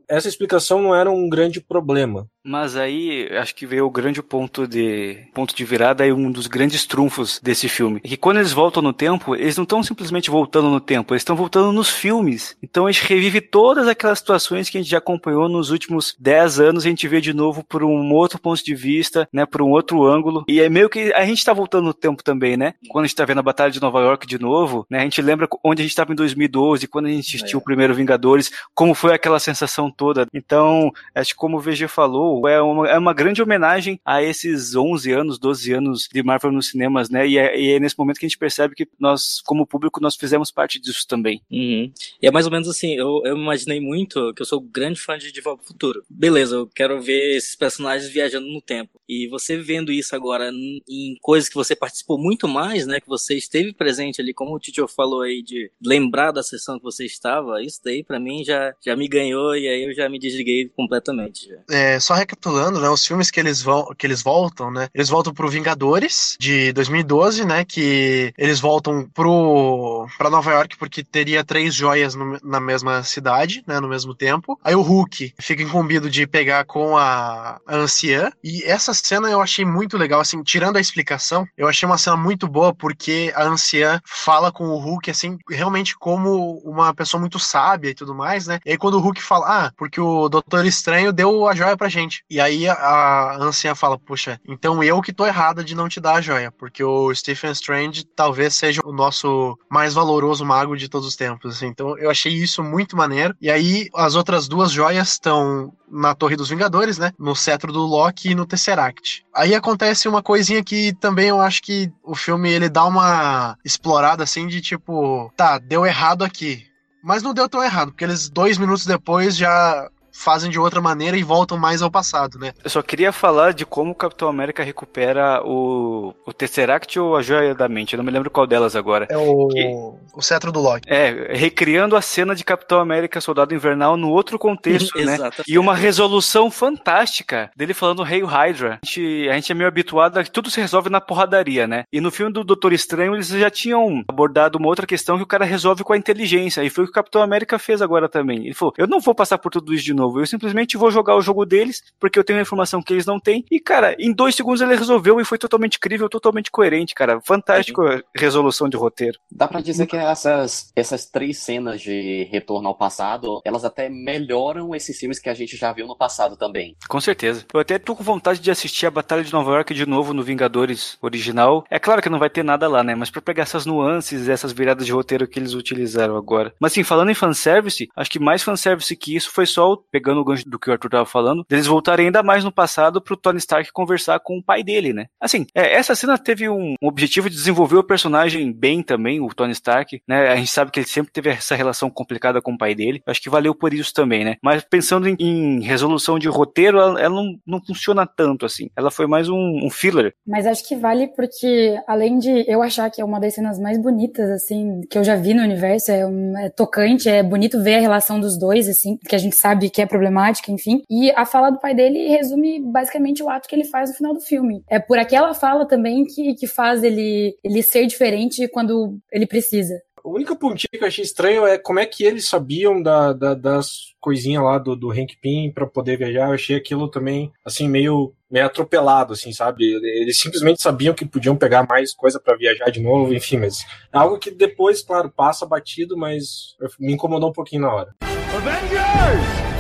[0.07, 2.27] essa explicação não era um grande problema.
[2.43, 6.47] Mas aí, acho que veio o grande ponto de ponto de virada e um dos
[6.47, 7.99] grandes trunfos desse filme.
[8.01, 11.35] Que quando eles voltam no tempo, eles não estão simplesmente voltando no tempo, eles estão
[11.35, 12.57] voltando nos filmes.
[12.61, 16.15] Então a gente revive todas aquelas situações que a gente já acompanhou nos últimos últimos
[16.19, 19.61] 10 anos a gente vê de novo por um outro ponto de vista, né, por
[19.61, 20.43] um outro ângulo.
[20.47, 22.73] E é meio que a gente tá voltando no tempo também, né?
[22.89, 25.21] Quando a gente tá vendo a Batalha de Nova York de novo, né, a gente
[25.21, 27.61] lembra onde a gente estava em 2012, quando a gente assistiu é.
[27.61, 30.25] o primeiro Vingadores, como foi aquela sensação toda.
[30.33, 34.75] Então, acho que como o VG falou, é uma, é uma grande homenagem a esses
[34.75, 37.27] 11 anos, 12 anos de Marvel nos cinemas, né?
[37.27, 40.15] E é, e é nesse momento que a gente percebe que nós, como público, nós
[40.15, 41.41] fizemos parte disso também.
[41.51, 41.91] Uhum.
[42.21, 45.17] E é mais ou menos assim, eu, eu imaginei muito que eu sou grande fã
[45.17, 46.03] de De Volta ao Futuro futuro.
[46.09, 48.99] Beleza, eu quero ver esses personagens viajando no tempo.
[49.07, 52.99] E você vendo isso agora em coisas que você participou muito mais, né?
[52.99, 56.83] Que você esteve presente ali, como o Tito falou aí, de lembrar da sessão que
[56.83, 60.19] você estava, isso daí para mim já, já me ganhou e aí eu já me
[60.19, 61.49] desliguei completamente.
[61.49, 61.57] Já.
[61.69, 62.89] É, só recapitulando, né?
[62.89, 64.87] Os filmes que eles vão, que eles voltam, né?
[64.93, 67.65] Eles voltam pro Vingadores de 2012, né?
[67.65, 73.63] Que eles voltam pro para Nova York porque teria três joias no, na mesma cidade,
[73.67, 73.79] né?
[73.79, 74.59] No mesmo tempo.
[74.63, 79.65] Aí o Hulk fica incumbido de pegar com a, anciã e essa cena eu achei
[79.65, 83.99] muito legal, assim, tirando a explicação, eu achei uma cena muito boa porque a anciã
[84.05, 88.59] fala com o Hulk assim, realmente como uma pessoa muito sábia e tudo mais, né?
[88.65, 91.89] E aí quando o Hulk fala, ah, porque o Doutor Estranho deu a joia pra
[91.89, 92.23] gente.
[92.29, 96.15] E aí a, anciã fala, puxa, então eu que tô errada de não te dar
[96.15, 101.07] a joia, porque o Stephen Strange talvez seja o nosso mais valoroso mago de todos
[101.07, 101.55] os tempos.
[101.55, 101.67] Assim.
[101.67, 103.35] Então eu achei isso muito maneiro.
[103.41, 107.11] E aí as outras duas joias estão na Torre dos Vingadores, né?
[107.17, 109.25] No cetro do Loki e no Tesseract.
[109.33, 114.23] Aí acontece uma coisinha que também eu acho que o filme ele dá uma explorada
[114.23, 116.65] assim de tipo, tá, deu errado aqui.
[117.03, 121.17] Mas não deu tão errado, porque eles dois minutos depois já fazem de outra maneira
[121.17, 122.53] e voltam mais ao passado, né?
[122.63, 127.21] Eu só queria falar de como o Capitão América recupera o, o Tesseract ou a
[127.21, 127.93] Joia da Mente.
[127.93, 129.07] Eu não me lembro qual delas agora.
[129.09, 130.17] É o, que...
[130.17, 130.87] o cetro do Loki.
[130.87, 135.17] É, recriando a cena de Capitão América Soldado Invernal no outro contexto, né?
[135.47, 138.79] E uma resolução fantástica dele falando Hail Hydra.
[138.83, 141.83] A gente, a gente é meio habituado a que tudo se resolve na porradaria, né?
[141.91, 145.27] E no filme do Doutor Estranho eles já tinham abordado uma outra questão que o
[145.27, 146.63] cara resolve com a inteligência.
[146.63, 148.45] E foi o que o Capitão América fez agora também.
[148.45, 150.19] Ele falou: Eu não vou passar por tudo isso de novo novo.
[150.19, 153.19] Eu simplesmente vou jogar o jogo deles, porque eu tenho a informação que eles não
[153.19, 153.45] têm.
[153.49, 157.19] E, cara, em dois segundos ele resolveu e foi totalmente crível, totalmente coerente, cara.
[157.21, 159.19] Fantástico a resolução de roteiro.
[159.31, 164.75] Dá para dizer que essas, essas três cenas de retorno ao passado, elas até melhoram
[164.75, 166.75] esses filmes que a gente já viu no passado também.
[166.87, 167.45] Com certeza.
[167.53, 170.23] Eu até tô com vontade de assistir a Batalha de Nova York de novo no
[170.23, 171.63] Vingadores original.
[171.69, 172.95] É claro que não vai ter nada lá, né?
[172.95, 176.53] Mas pra pegar essas nuances, essas viradas de roteiro que eles utilizaram agora.
[176.59, 180.23] Mas assim, falando em fanservice, acho que mais fanservice que isso foi só pegando o
[180.23, 183.37] gancho do que o Arthur tava falando, deles voltarem ainda mais no passado pro Tony
[183.37, 185.07] Stark conversar com o pai dele, né?
[185.19, 189.27] Assim, é, essa cena teve um, um, objetivo de desenvolver o personagem bem também, o
[189.29, 190.29] Tony Stark, né?
[190.29, 193.01] A gente sabe que ele sempre teve essa relação complicada com o pai dele.
[193.05, 194.37] Acho que valeu por isso também, né?
[194.41, 198.69] Mas pensando em, em resolução de roteiro, ela, ela, não, não funciona tanto assim.
[198.75, 200.13] Ela foi mais um, um filler.
[200.25, 203.81] Mas acho que vale porque, além de eu achar que é uma das cenas mais
[203.81, 206.01] bonitas, assim, que eu já vi no universo, é,
[206.45, 209.80] é tocante, é bonito ver a relação dos dois, assim, que a gente sabe que
[209.81, 210.81] é problemática, enfim.
[210.89, 214.13] E a fala do pai dele resume basicamente o ato que ele faz no final
[214.13, 214.63] do filme.
[214.69, 219.73] É por aquela fala também que, que faz ele, ele ser diferente quando ele precisa.
[220.03, 223.35] O único pontinho que eu achei estranho é como é que eles sabiam da, da
[223.35, 226.27] das coisinhas lá do, do Hank Pym para poder viajar.
[226.27, 229.63] Eu achei aquilo também, assim, meio, meio atropelado, assim, sabe?
[229.63, 233.59] Eles simplesmente sabiam que podiam pegar mais coisa para viajar de novo, enfim, mas
[233.93, 237.95] é algo que depois, claro, passa batido, mas me incomodou um pouquinho na hora.
[238.33, 239.50] Avengers!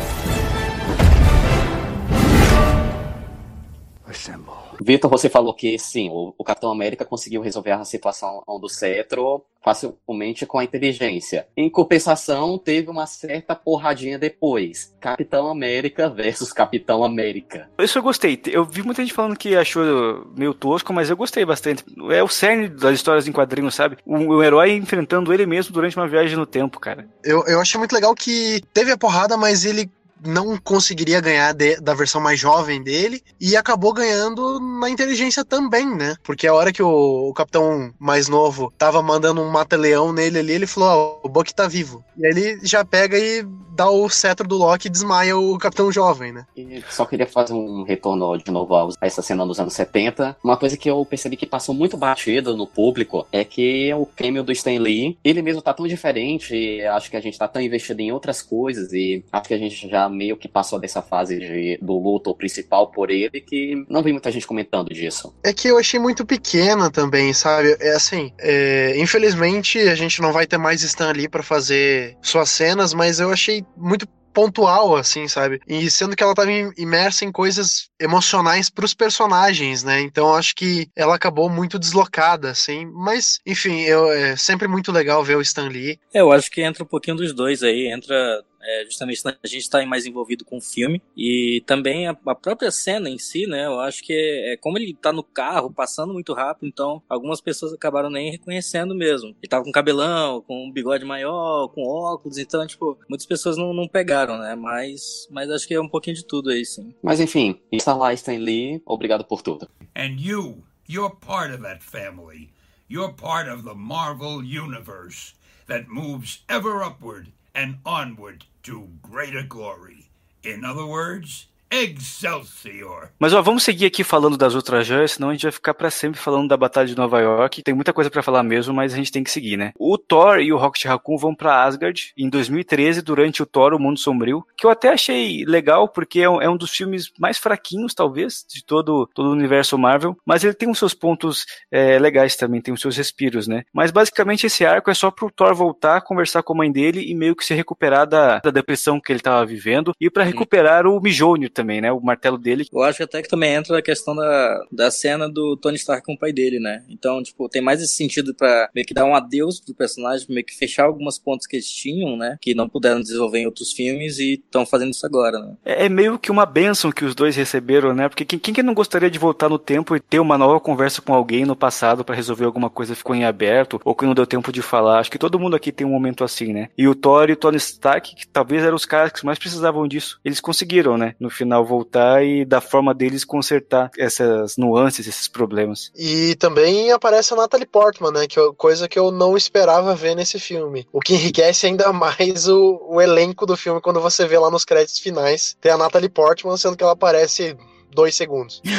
[4.83, 9.43] Vitor, você falou que sim, o, o, Capitão América conseguiu resolver a situação do cetro
[9.63, 11.47] facilmente com a inteligência.
[11.55, 14.91] Em compensação, teve uma certa porradinha depois.
[14.99, 17.69] Capitão América versus Capitão América.
[17.77, 18.41] Isso eu gostei.
[18.47, 21.85] Eu vi muita gente falando que achou meio tosco, mas eu gostei bastante.
[22.09, 23.97] É o cerne das histórias em quadrinhos, sabe?
[24.03, 27.07] O, o herói enfrentando ele mesmo durante uma viagem no tempo, cara.
[27.23, 29.91] Eu, eu achei muito legal que teve a porrada, mas ele
[30.23, 35.85] não conseguiria ganhar de, da versão mais jovem dele e acabou ganhando na inteligência também,
[35.85, 36.15] né?
[36.23, 40.53] Porque a hora que o, o capitão mais novo tava mandando um mata-leão nele ali,
[40.53, 42.03] ele falou: Ó, oh, o Buck tá vivo.
[42.17, 43.43] E aí ele já pega e
[43.75, 46.45] dá o cetro do Loki e desmaia o capitão jovem, né?
[46.55, 50.37] E só queria fazer um retorno de novo a essa cena dos anos 70.
[50.43, 54.43] Uma coisa que eu percebi que passou muito batido no público é que o cameo
[54.43, 58.01] do Stan Lee, ele mesmo tá tão diferente, acho que a gente tá tão investido
[58.01, 61.79] em outras coisas e acho que a gente já meio que passou dessa fase de,
[61.81, 65.33] do luto principal por ele, que não vi muita gente comentando disso.
[65.43, 67.75] É que eu achei muito pequena também, sabe?
[67.79, 72.49] É assim, é, infelizmente a gente não vai ter mais Stan ali para fazer suas
[72.49, 75.59] cenas, mas eu achei muito pontual, assim, sabe?
[75.67, 80.01] E sendo que ela estava imersa em coisas emocionais para os personagens, né?
[80.01, 82.85] Então acho que ela acabou muito deslocada, assim.
[82.85, 85.99] Mas, enfim, eu, é sempre muito legal ver o Stan Lee.
[86.13, 87.91] É, eu acho que entra um pouquinho dos dois aí.
[87.91, 88.15] Entra
[88.63, 91.01] é, justamente a gente está mais envolvido com o filme.
[91.15, 93.65] E também a, a, própria cena em si, né?
[93.65, 97.41] Eu acho que é, é, como ele tá no carro, passando muito rápido, então algumas
[97.41, 99.29] pessoas acabaram nem reconhecendo mesmo.
[99.41, 103.73] Ele tava com cabelão, com um bigode maior, com óculos, então, tipo, muitas pessoas não,
[103.73, 104.55] não pegaram, né?
[104.55, 106.93] Mas, mas acho que é um pouquinho de tudo aí, sim.
[107.01, 109.69] Mas enfim, está lá, Stan Lee, obrigado por tudo.
[109.95, 112.49] And you, you're part of that family.
[112.89, 115.33] You're part of the Marvel Universe
[115.67, 120.09] that moves ever upward and onward to greater glory.
[120.43, 123.09] In other words, Excelsior!
[123.17, 125.89] Mas ó, vamos seguir aqui falando das outras joias, senão a gente vai ficar para
[125.89, 127.63] sempre falando da Batalha de Nova York.
[127.63, 129.71] Tem muita coisa para falar mesmo, mas a gente tem que seguir, né?
[129.79, 133.79] O Thor e o Rocket Raccoon vão para Asgard em 2013, durante o Thor, o
[133.79, 137.37] Mundo Sombrio, que eu até achei legal, porque é um, é um dos filmes mais
[137.37, 141.97] fraquinhos, talvez, de todo, todo o universo Marvel, mas ele tem os seus pontos é,
[141.97, 143.63] legais também, tem os seus respiros, né?
[143.73, 147.15] Mas basicamente esse arco é só pro Thor voltar, conversar com a mãe dele e
[147.15, 150.99] meio que se recuperar da, da depressão que ele tava vivendo e para recuperar o
[150.99, 151.91] Mijônio também né?
[151.91, 152.67] O martelo dele.
[152.71, 156.05] Eu acho que até que também entra a questão da, da cena do Tony Stark
[156.05, 156.83] com o pai dele, né?
[156.89, 160.45] Então, tipo, tem mais esse sentido para meio que dar um adeus pro personagem, meio
[160.45, 162.37] que fechar algumas pontos que eles tinham, né?
[162.41, 165.55] Que não puderam desenvolver em outros filmes e estão fazendo isso agora, né?
[165.63, 168.09] É, é, meio que uma benção que os dois receberam, né?
[168.09, 171.01] Porque quem, quem que não gostaria de voltar no tempo e ter uma nova conversa
[171.01, 174.13] com alguém no passado para resolver alguma coisa que ficou em aberto ou que não
[174.13, 174.99] deu tempo de falar?
[174.99, 176.69] Acho que todo mundo aqui tem um momento assim, né?
[176.77, 179.87] E o Thor e o Tony Stark, que talvez eram os caras que mais precisavam
[179.87, 181.15] disso, eles conseguiram, né?
[181.19, 185.91] No final final voltar e da forma deles consertar essas nuances, esses problemas.
[185.97, 188.27] E também aparece a Natalie Portman, né?
[188.27, 190.87] Que eu, coisa que eu não esperava ver nesse filme.
[190.93, 194.63] O que enriquece ainda mais o, o elenco do filme quando você vê lá nos
[194.63, 195.57] créditos finais.
[195.59, 197.57] Tem a Natalie Portman, sendo que ela aparece
[197.93, 198.61] dois segundos.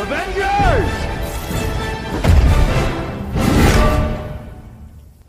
[0.00, 1.10] Avengers!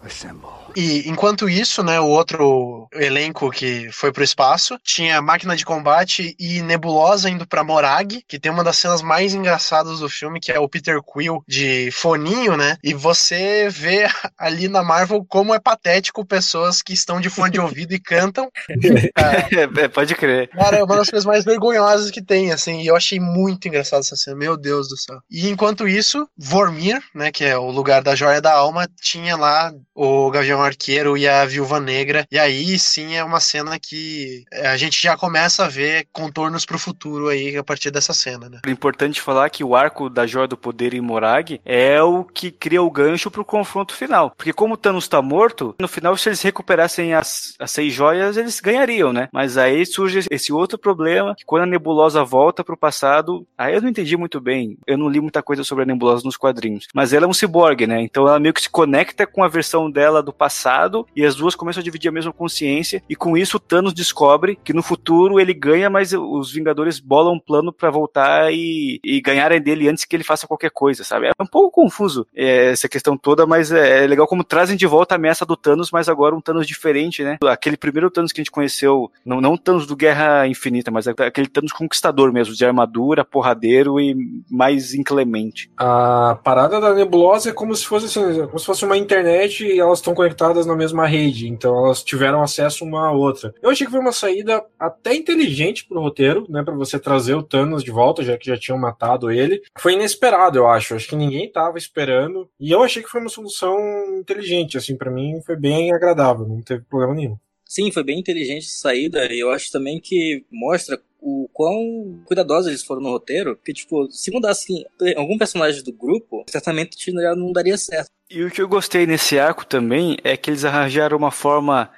[0.01, 0.50] Assemble.
[0.75, 6.35] E enquanto isso, né, o outro elenco que foi pro espaço tinha Máquina de Combate
[6.39, 10.51] e Nebulosa indo pra Morag, que tem uma das cenas mais engraçadas do filme, que
[10.51, 12.77] é o Peter Quill de foninho, né?
[12.83, 14.07] E você vê
[14.37, 18.49] ali na Marvel como é patético pessoas que estão de fone de ouvido e cantam.
[19.77, 20.49] é, pode crer.
[20.49, 24.01] Cara, é uma das coisas mais vergonhosas que tem, assim, e eu achei muito engraçado
[24.01, 25.19] essa cena, meu Deus do céu.
[25.29, 29.71] E enquanto isso, Vormir, né, que é o lugar da joia da alma, tinha lá
[29.93, 32.25] o Gavião Gavião Arqueiro e a Viúva Negra.
[32.31, 36.65] E aí sim é uma cena que é, a gente já começa a ver contornos
[36.65, 38.59] pro futuro aí a partir dessa cena, né?
[38.65, 42.51] É importante falar que o arco da Joia do Poder em Morag é o que
[42.51, 44.31] cria o gancho pro confronto final.
[44.37, 48.37] Porque como o Thanos tá morto, no final, se eles recuperassem as, as seis joias,
[48.37, 49.27] eles ganhariam, né?
[49.31, 53.81] Mas aí surge esse outro problema, que quando a nebulosa volta pro passado, aí eu
[53.81, 54.77] não entendi muito bem.
[54.85, 56.87] Eu não li muita coisa sobre a nebulosa nos quadrinhos.
[56.93, 58.01] Mas ela é um ciborgue, né?
[58.01, 61.35] Então ela meio que se conecta com a versão dela do passado passado e as
[61.35, 64.83] duas começam a dividir a mesma consciência e com isso o Thanos descobre que no
[64.83, 69.87] futuro ele ganha, mas os Vingadores bolam um plano para voltar e, e ganharem dele
[69.87, 71.27] antes que ele faça qualquer coisa, sabe?
[71.27, 74.85] É um pouco confuso é, essa questão toda, mas é, é, legal como trazem de
[74.85, 77.37] volta a ameaça do Thanos, mas agora um Thanos diferente, né?
[77.45, 81.47] Aquele primeiro Thanos que a gente conheceu, não, não Thanos do Guerra Infinita, mas aquele
[81.47, 84.15] Thanos conquistador mesmo, de armadura, porradeiro e
[84.49, 85.71] mais inclemente.
[85.77, 89.79] A parada da nebulosa é como se fosse assim, como se fosse uma internet e
[89.79, 93.53] elas estão conectadas conectadas na mesma rede, então elas tiveram acesso uma à outra.
[93.61, 97.43] Eu achei que foi uma saída até inteligente pro roteiro, né, para você trazer o
[97.43, 99.61] Thanos de volta, já que já tinham matado ele.
[99.77, 100.95] Foi inesperado, eu acho.
[100.95, 103.77] Acho que ninguém tava esperando, e eu achei que foi uma solução
[104.19, 107.37] inteligente, assim, para mim foi bem agradável, não teve problema nenhum.
[107.65, 112.67] Sim, foi bem inteligente essa saída, e eu acho também que mostra o quão cuidadosos
[112.67, 117.77] eles foram no roteiro, porque, tipo, se mudasse algum personagem do grupo, certamente não daria
[117.77, 118.09] certo.
[118.29, 121.91] E o que eu gostei nesse arco também é que eles arranjaram uma forma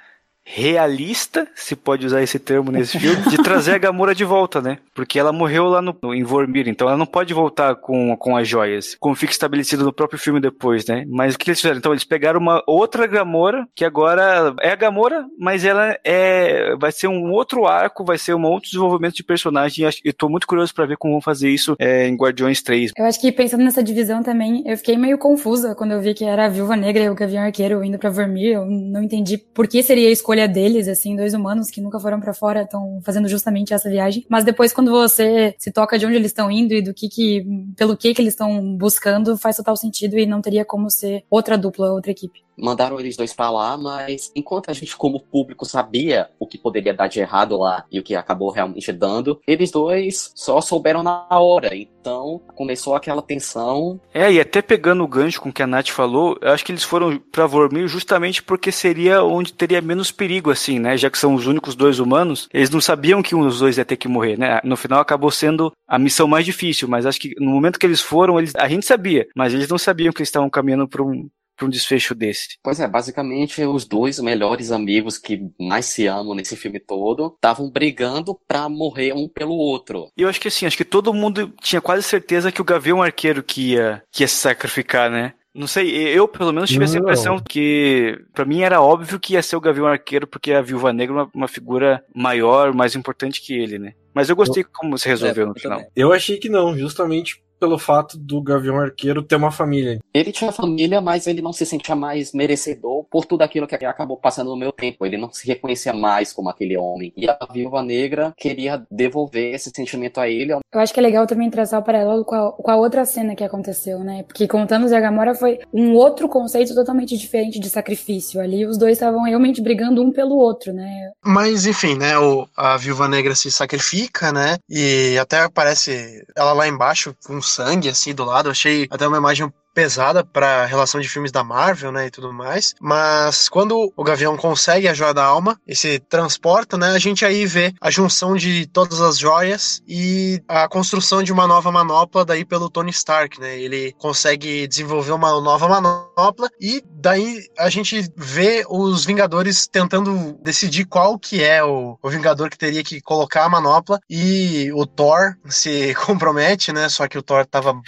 [0.44, 4.78] realista, se pode usar esse termo nesse filme, de trazer a Gamora de volta, né?
[4.94, 8.46] Porque ela morreu lá no, em Vormir, então ela não pode voltar com, com as
[8.46, 11.04] joias, como fica estabelecido no próprio filme depois, né?
[11.08, 11.78] Mas o que eles fizeram?
[11.78, 16.92] Então eles pegaram uma outra Gamora, que agora é a Gamora, mas ela é vai
[16.92, 20.74] ser um outro arco, vai ser um outro desenvolvimento de personagem, e tô muito curioso
[20.74, 22.92] para ver como vão fazer isso é, em Guardiões 3.
[22.96, 26.24] Eu acho que pensando nessa divisão também, eu fiquei meio confusa quando eu vi que
[26.24, 29.66] era a Viúva Negra e o Gavião Arqueiro indo para Vormir, eu não entendi por
[29.66, 33.00] que seria a escolha escolha deles, assim, dois humanos que nunca foram para fora estão
[33.04, 34.26] fazendo justamente essa viagem.
[34.28, 37.46] Mas depois, quando você se toca de onde eles estão indo e do que que,
[37.76, 41.56] pelo que que eles estão buscando, faz total sentido e não teria como ser outra
[41.56, 42.42] dupla, outra equipe.
[42.56, 46.94] Mandaram eles dois pra lá, mas enquanto a gente, como público, sabia o que poderia
[46.94, 51.26] dar de errado lá e o que acabou realmente dando, eles dois só souberam na
[51.30, 51.74] hora.
[51.74, 54.00] Então começou aquela tensão.
[54.12, 56.72] É, e até pegando o gancho com o que a Nath falou, eu acho que
[56.72, 60.96] eles foram pra Vormir justamente porque seria onde teria menos perigo, assim, né?
[60.96, 63.84] Já que são os únicos dois humanos, eles não sabiam que um dos dois ia
[63.84, 64.60] ter que morrer, né?
[64.64, 68.00] No final acabou sendo a missão mais difícil, mas acho que no momento que eles
[68.00, 71.28] foram, eles, a gente sabia, mas eles não sabiam que eles estavam caminhando para um,
[71.56, 72.58] para um desfecho desse.
[72.62, 77.70] Pois é, basicamente os dois melhores amigos que mais se amam nesse filme todo estavam
[77.70, 80.08] brigando pra morrer um pelo outro.
[80.16, 83.02] E eu acho que assim, acho que todo mundo tinha quase certeza que o Gavião
[83.02, 85.34] Arqueiro que ia, que ia se sacrificar, né?
[85.56, 87.02] Não sei, eu pelo menos tive essa Não.
[87.02, 90.92] impressão que pra mim era óbvio que ia ser o Gavião Arqueiro porque a Viúva
[90.92, 93.92] Negra é uma, uma figura maior, mais importante que ele, né?
[94.12, 95.78] Mas eu gostei como se resolveu É, no eu final.
[95.78, 95.92] também.
[95.94, 99.98] Eu achei que não, justamente pelo fato do Gavião Arqueiro ter uma família.
[100.12, 104.18] Ele tinha família, mas ele não se sentia mais merecedor por tudo aquilo que acabou
[104.18, 105.06] passando no meu tempo.
[105.06, 107.10] Ele não se reconhecia mais como aquele homem.
[107.16, 110.52] E a Viúva Negra queria devolver esse sentimento a ele.
[110.52, 113.34] Eu acho que é legal também traçar o paralelo com a, com a outra cena
[113.34, 114.24] que aconteceu, né?
[114.24, 118.42] Porque e a Gamora foi um outro conceito totalmente diferente de sacrifício.
[118.42, 121.12] Ali os dois estavam realmente brigando um pelo outro, né?
[121.24, 122.18] Mas, enfim, né?
[122.18, 124.58] O, a Viúva Negra se sacrifica, né?
[124.68, 128.48] E até aparece ela lá embaixo com sangue, assim, do lado.
[128.48, 132.32] Eu achei até uma imagem pesada para relação de filmes da Marvel, né, e tudo
[132.32, 132.74] mais.
[132.80, 137.24] Mas quando o Gavião consegue a joia da alma e se transporta, né, a gente
[137.24, 142.24] aí vê a junção de todas as joias e a construção de uma nova manopla
[142.24, 143.58] daí pelo Tony Stark, né?
[143.58, 150.84] Ele consegue desenvolver uma nova manopla e daí a gente vê os Vingadores tentando decidir
[150.84, 155.36] qual que é o, o Vingador que teria que colocar a manopla e o Thor
[155.46, 156.88] se compromete, né?
[156.88, 157.80] Só que o Thor tava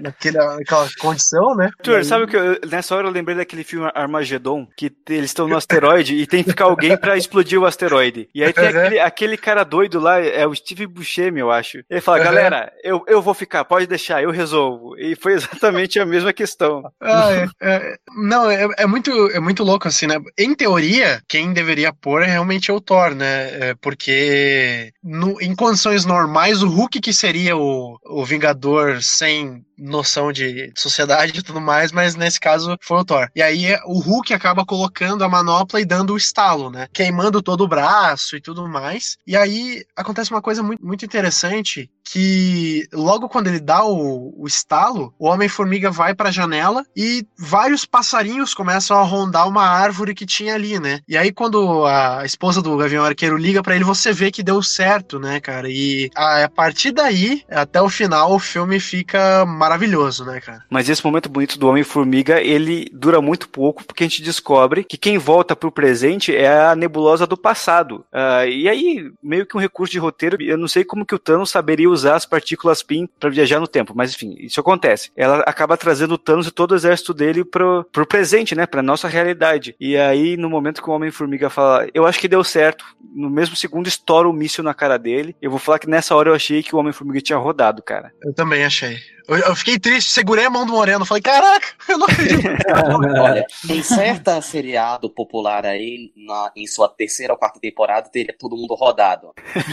[0.00, 1.70] naquele, naquela condição, né?
[1.78, 5.46] Arthur, sabe o que eu, nessa hora eu lembrei daquele filme Armagedon, que eles estão
[5.48, 8.28] no asteroide e tem que ficar alguém pra explodir o asteroide.
[8.34, 8.70] E aí tem Uhum.
[8.70, 11.78] aquele, aquele cara doido lá, é o Steve Buscemi, eu acho.
[11.90, 12.24] Ele fala, Uhum.
[12.24, 14.96] galera, eu, eu vou ficar, pode deixar, eu resolvo.
[14.98, 16.82] E foi exatamente a mesma questão.
[17.00, 20.16] Ah, é, é, não, é, é muito, é muito louco assim, né?
[20.38, 23.70] Em teoria, quem deveria pôr é realmente o Thor, né?
[23.70, 30.32] É, porque no- em condições normais, o Hulk que seria o, o Vingador sem noção
[30.32, 33.28] de sociedade e tudo mais, mas nesse caso foi o Thor.
[33.34, 36.88] E aí o Hulk acaba colocando a manopla e dando o estalo, né?
[36.92, 39.16] Queimando todo o braço e tudo mais.
[39.26, 44.46] E aí acontece uma coisa muito, muito interessante que logo quando ele dá o, o
[44.46, 50.24] estalo, o Homem-Formiga vai pra janela e vários passarinhos começam a rondar uma árvore que
[50.24, 51.00] tinha ali, né?
[51.08, 54.62] E aí quando a esposa do Gavião Arqueiro liga pra ele, você vê que deu
[54.62, 55.68] certo, né, cara?
[55.68, 60.64] E a, a partir daí, até o final, o filme fica maravilhoso, né, cara?
[60.76, 64.98] Mas esse momento bonito do Homem-Formiga, ele dura muito pouco, porque a gente descobre que
[64.98, 68.04] quem volta pro presente é a nebulosa do passado.
[68.12, 71.18] Ah, e aí, meio que um recurso de roteiro, eu não sei como que o
[71.18, 75.10] Thanos saberia usar as partículas PIN pra viajar no tempo, mas enfim, isso acontece.
[75.16, 78.82] Ela acaba trazendo o Thanos e todo o exército dele pro, pro presente, né, pra
[78.82, 79.74] nossa realidade.
[79.80, 83.56] E aí, no momento que o Homem-Formiga fala, eu acho que deu certo, no mesmo
[83.56, 86.62] segundo estoura o míssil na cara dele, eu vou falar que nessa hora eu achei
[86.62, 88.12] que o Homem-Formiga tinha rodado, cara.
[88.22, 88.98] Eu também achei.
[89.28, 92.42] Eu, eu fiquei triste, segurei a mão do Moreno, falei, caraca, eu não acredito.
[93.20, 98.56] Olha, em certa seriado popular aí, na- em sua terceira ou quarta temporada, teria todo
[98.56, 99.32] mundo rodado.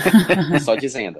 [0.63, 1.19] Só dizendo.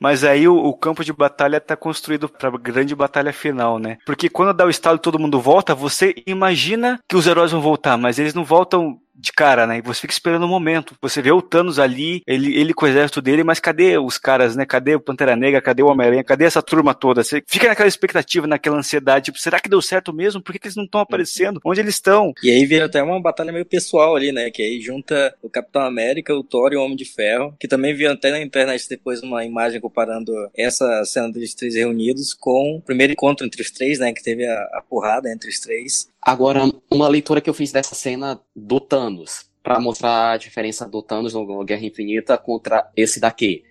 [0.00, 3.98] Mas aí o, o campo de batalha tá construído pra grande batalha final, né?
[4.04, 7.60] Porque quando dá o estalo e todo mundo volta, você imagina que os heróis vão
[7.60, 9.78] voltar, mas eles não voltam de cara, né?
[9.78, 10.96] E você fica esperando o momento.
[11.00, 14.56] Você vê o Thanos ali, ele, ele com o exército dele, mas cadê os caras,
[14.56, 14.66] né?
[14.66, 15.62] Cadê o Pantera Negra?
[15.62, 16.24] Cadê o Homem-Aranha?
[16.24, 17.22] Cadê essa turma toda?
[17.22, 20.42] Você fica naquela expectativa, naquela ansiedade, tipo, será que deu certo mesmo?
[20.42, 21.60] Por que, que eles não estão aparecendo?
[21.64, 22.32] Onde eles estão?
[22.42, 24.50] E aí vira até uma batalha meio pessoal ali, né?
[24.50, 27.54] Que aí junta o Capitão América, o Thor e o Homem de Ferro.
[27.60, 32.34] Que também viu até na internet depois uma imagem comparando essa cena deles três reunidos
[32.34, 34.12] com o primeiro encontro entre os três, né?
[34.12, 36.10] Que teve a, a porrada entre os três.
[36.24, 41.02] Agora, uma leitura que eu fiz dessa cena do Thanos, pra mostrar a diferença do
[41.02, 43.64] Thanos no Guerra Infinita contra esse daqui.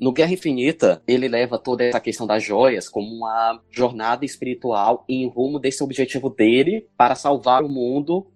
[0.00, 5.26] No Guerra Infinita, ele leva toda essa questão das joias como uma jornada espiritual em
[5.28, 8.26] rumo desse objetivo dele para salvar o mundo,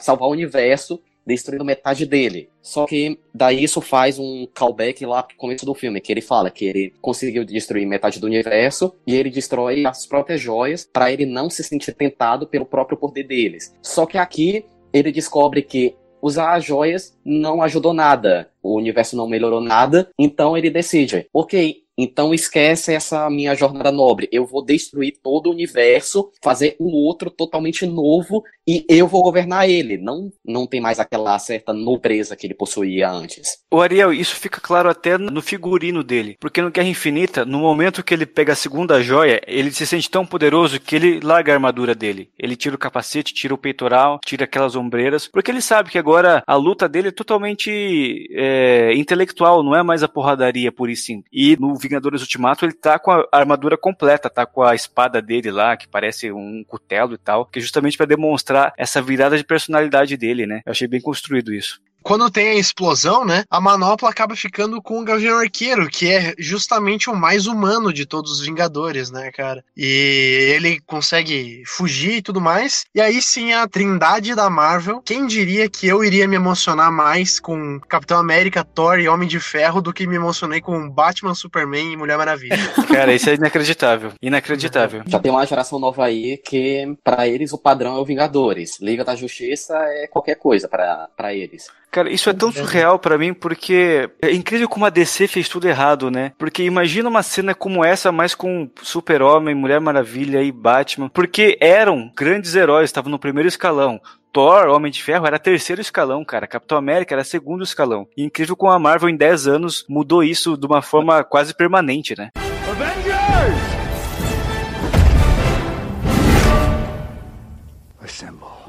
[0.00, 2.48] salvar o universo, destruindo metade dele.
[2.62, 6.50] Só que daí isso faz um callback lá pro começo do filme, que ele fala
[6.50, 11.26] que ele conseguiu destruir metade do universo e ele destrói as próprias joias para ele
[11.26, 13.74] não se sentir tentado pelo próprio poder deles.
[13.82, 19.28] Só que aqui ele descobre que usar as joias não ajudou nada, o universo não
[19.28, 24.28] melhorou nada, então ele decide, ok, Então esquece essa minha jornada nobre.
[24.30, 29.68] Eu vou destruir todo o universo, fazer um outro totalmente novo e eu vou governar
[29.68, 29.96] ele.
[29.96, 33.58] Não, não tem mais aquela certa nobreza que ele possuía antes.
[33.70, 36.36] O Ariel, isso fica claro até no figurino dele.
[36.40, 40.10] Porque no Guerra Infinita, no momento que ele pega a segunda joia, ele se sente
[40.10, 42.30] tão poderoso que ele larga a armadura dele.
[42.38, 45.28] Ele tira o capacete, tira o peitoral, tira aquelas ombreiras.
[45.28, 50.02] Porque ele sabe que agora a luta dele é totalmente é, intelectual, não é mais
[50.02, 51.06] a porradaria por isso.
[51.32, 55.50] E no Vingadores Ultimato ele tá com a armadura completa, tá com a espada dele
[55.50, 59.44] lá, que parece um cutelo e tal, que é justamente para demonstrar essa virada de
[59.44, 60.62] personalidade dele, né?
[60.64, 65.00] Eu achei bem construído isso quando tem a explosão, né, a manopla acaba ficando com
[65.00, 69.64] o Gavião Arqueiro, que é justamente o mais humano de todos os Vingadores, né, cara?
[69.76, 72.84] E ele consegue fugir e tudo mais.
[72.94, 75.02] E aí sim a trindade da Marvel.
[75.04, 79.40] Quem diria que eu iria me emocionar mais com Capitão América, Thor e Homem de
[79.40, 82.56] Ferro do que me emocionei com Batman, Superman e Mulher Maravilha?
[82.86, 84.12] Cara, isso é inacreditável.
[84.22, 85.02] Inacreditável.
[85.08, 88.78] Já tem uma geração nova aí que, para eles, o padrão é o Vingadores.
[88.80, 91.66] Liga da Justiça é qualquer coisa para eles.
[91.96, 95.66] Cara, isso é tão surreal para mim porque é incrível como a DC fez tudo
[95.66, 96.32] errado, né?
[96.36, 102.12] Porque imagina uma cena como essa, mas com Super-Homem, Mulher Maravilha e Batman, porque eram
[102.14, 103.98] grandes heróis, estavam no primeiro escalão.
[104.30, 106.46] Thor, Homem de Ferro, era terceiro escalão, cara.
[106.46, 108.06] Capitão América era segundo escalão.
[108.14, 112.14] E incrível como a Marvel em 10 anos mudou isso de uma forma quase permanente,
[112.14, 112.28] né?
[112.36, 113.76] Avengers!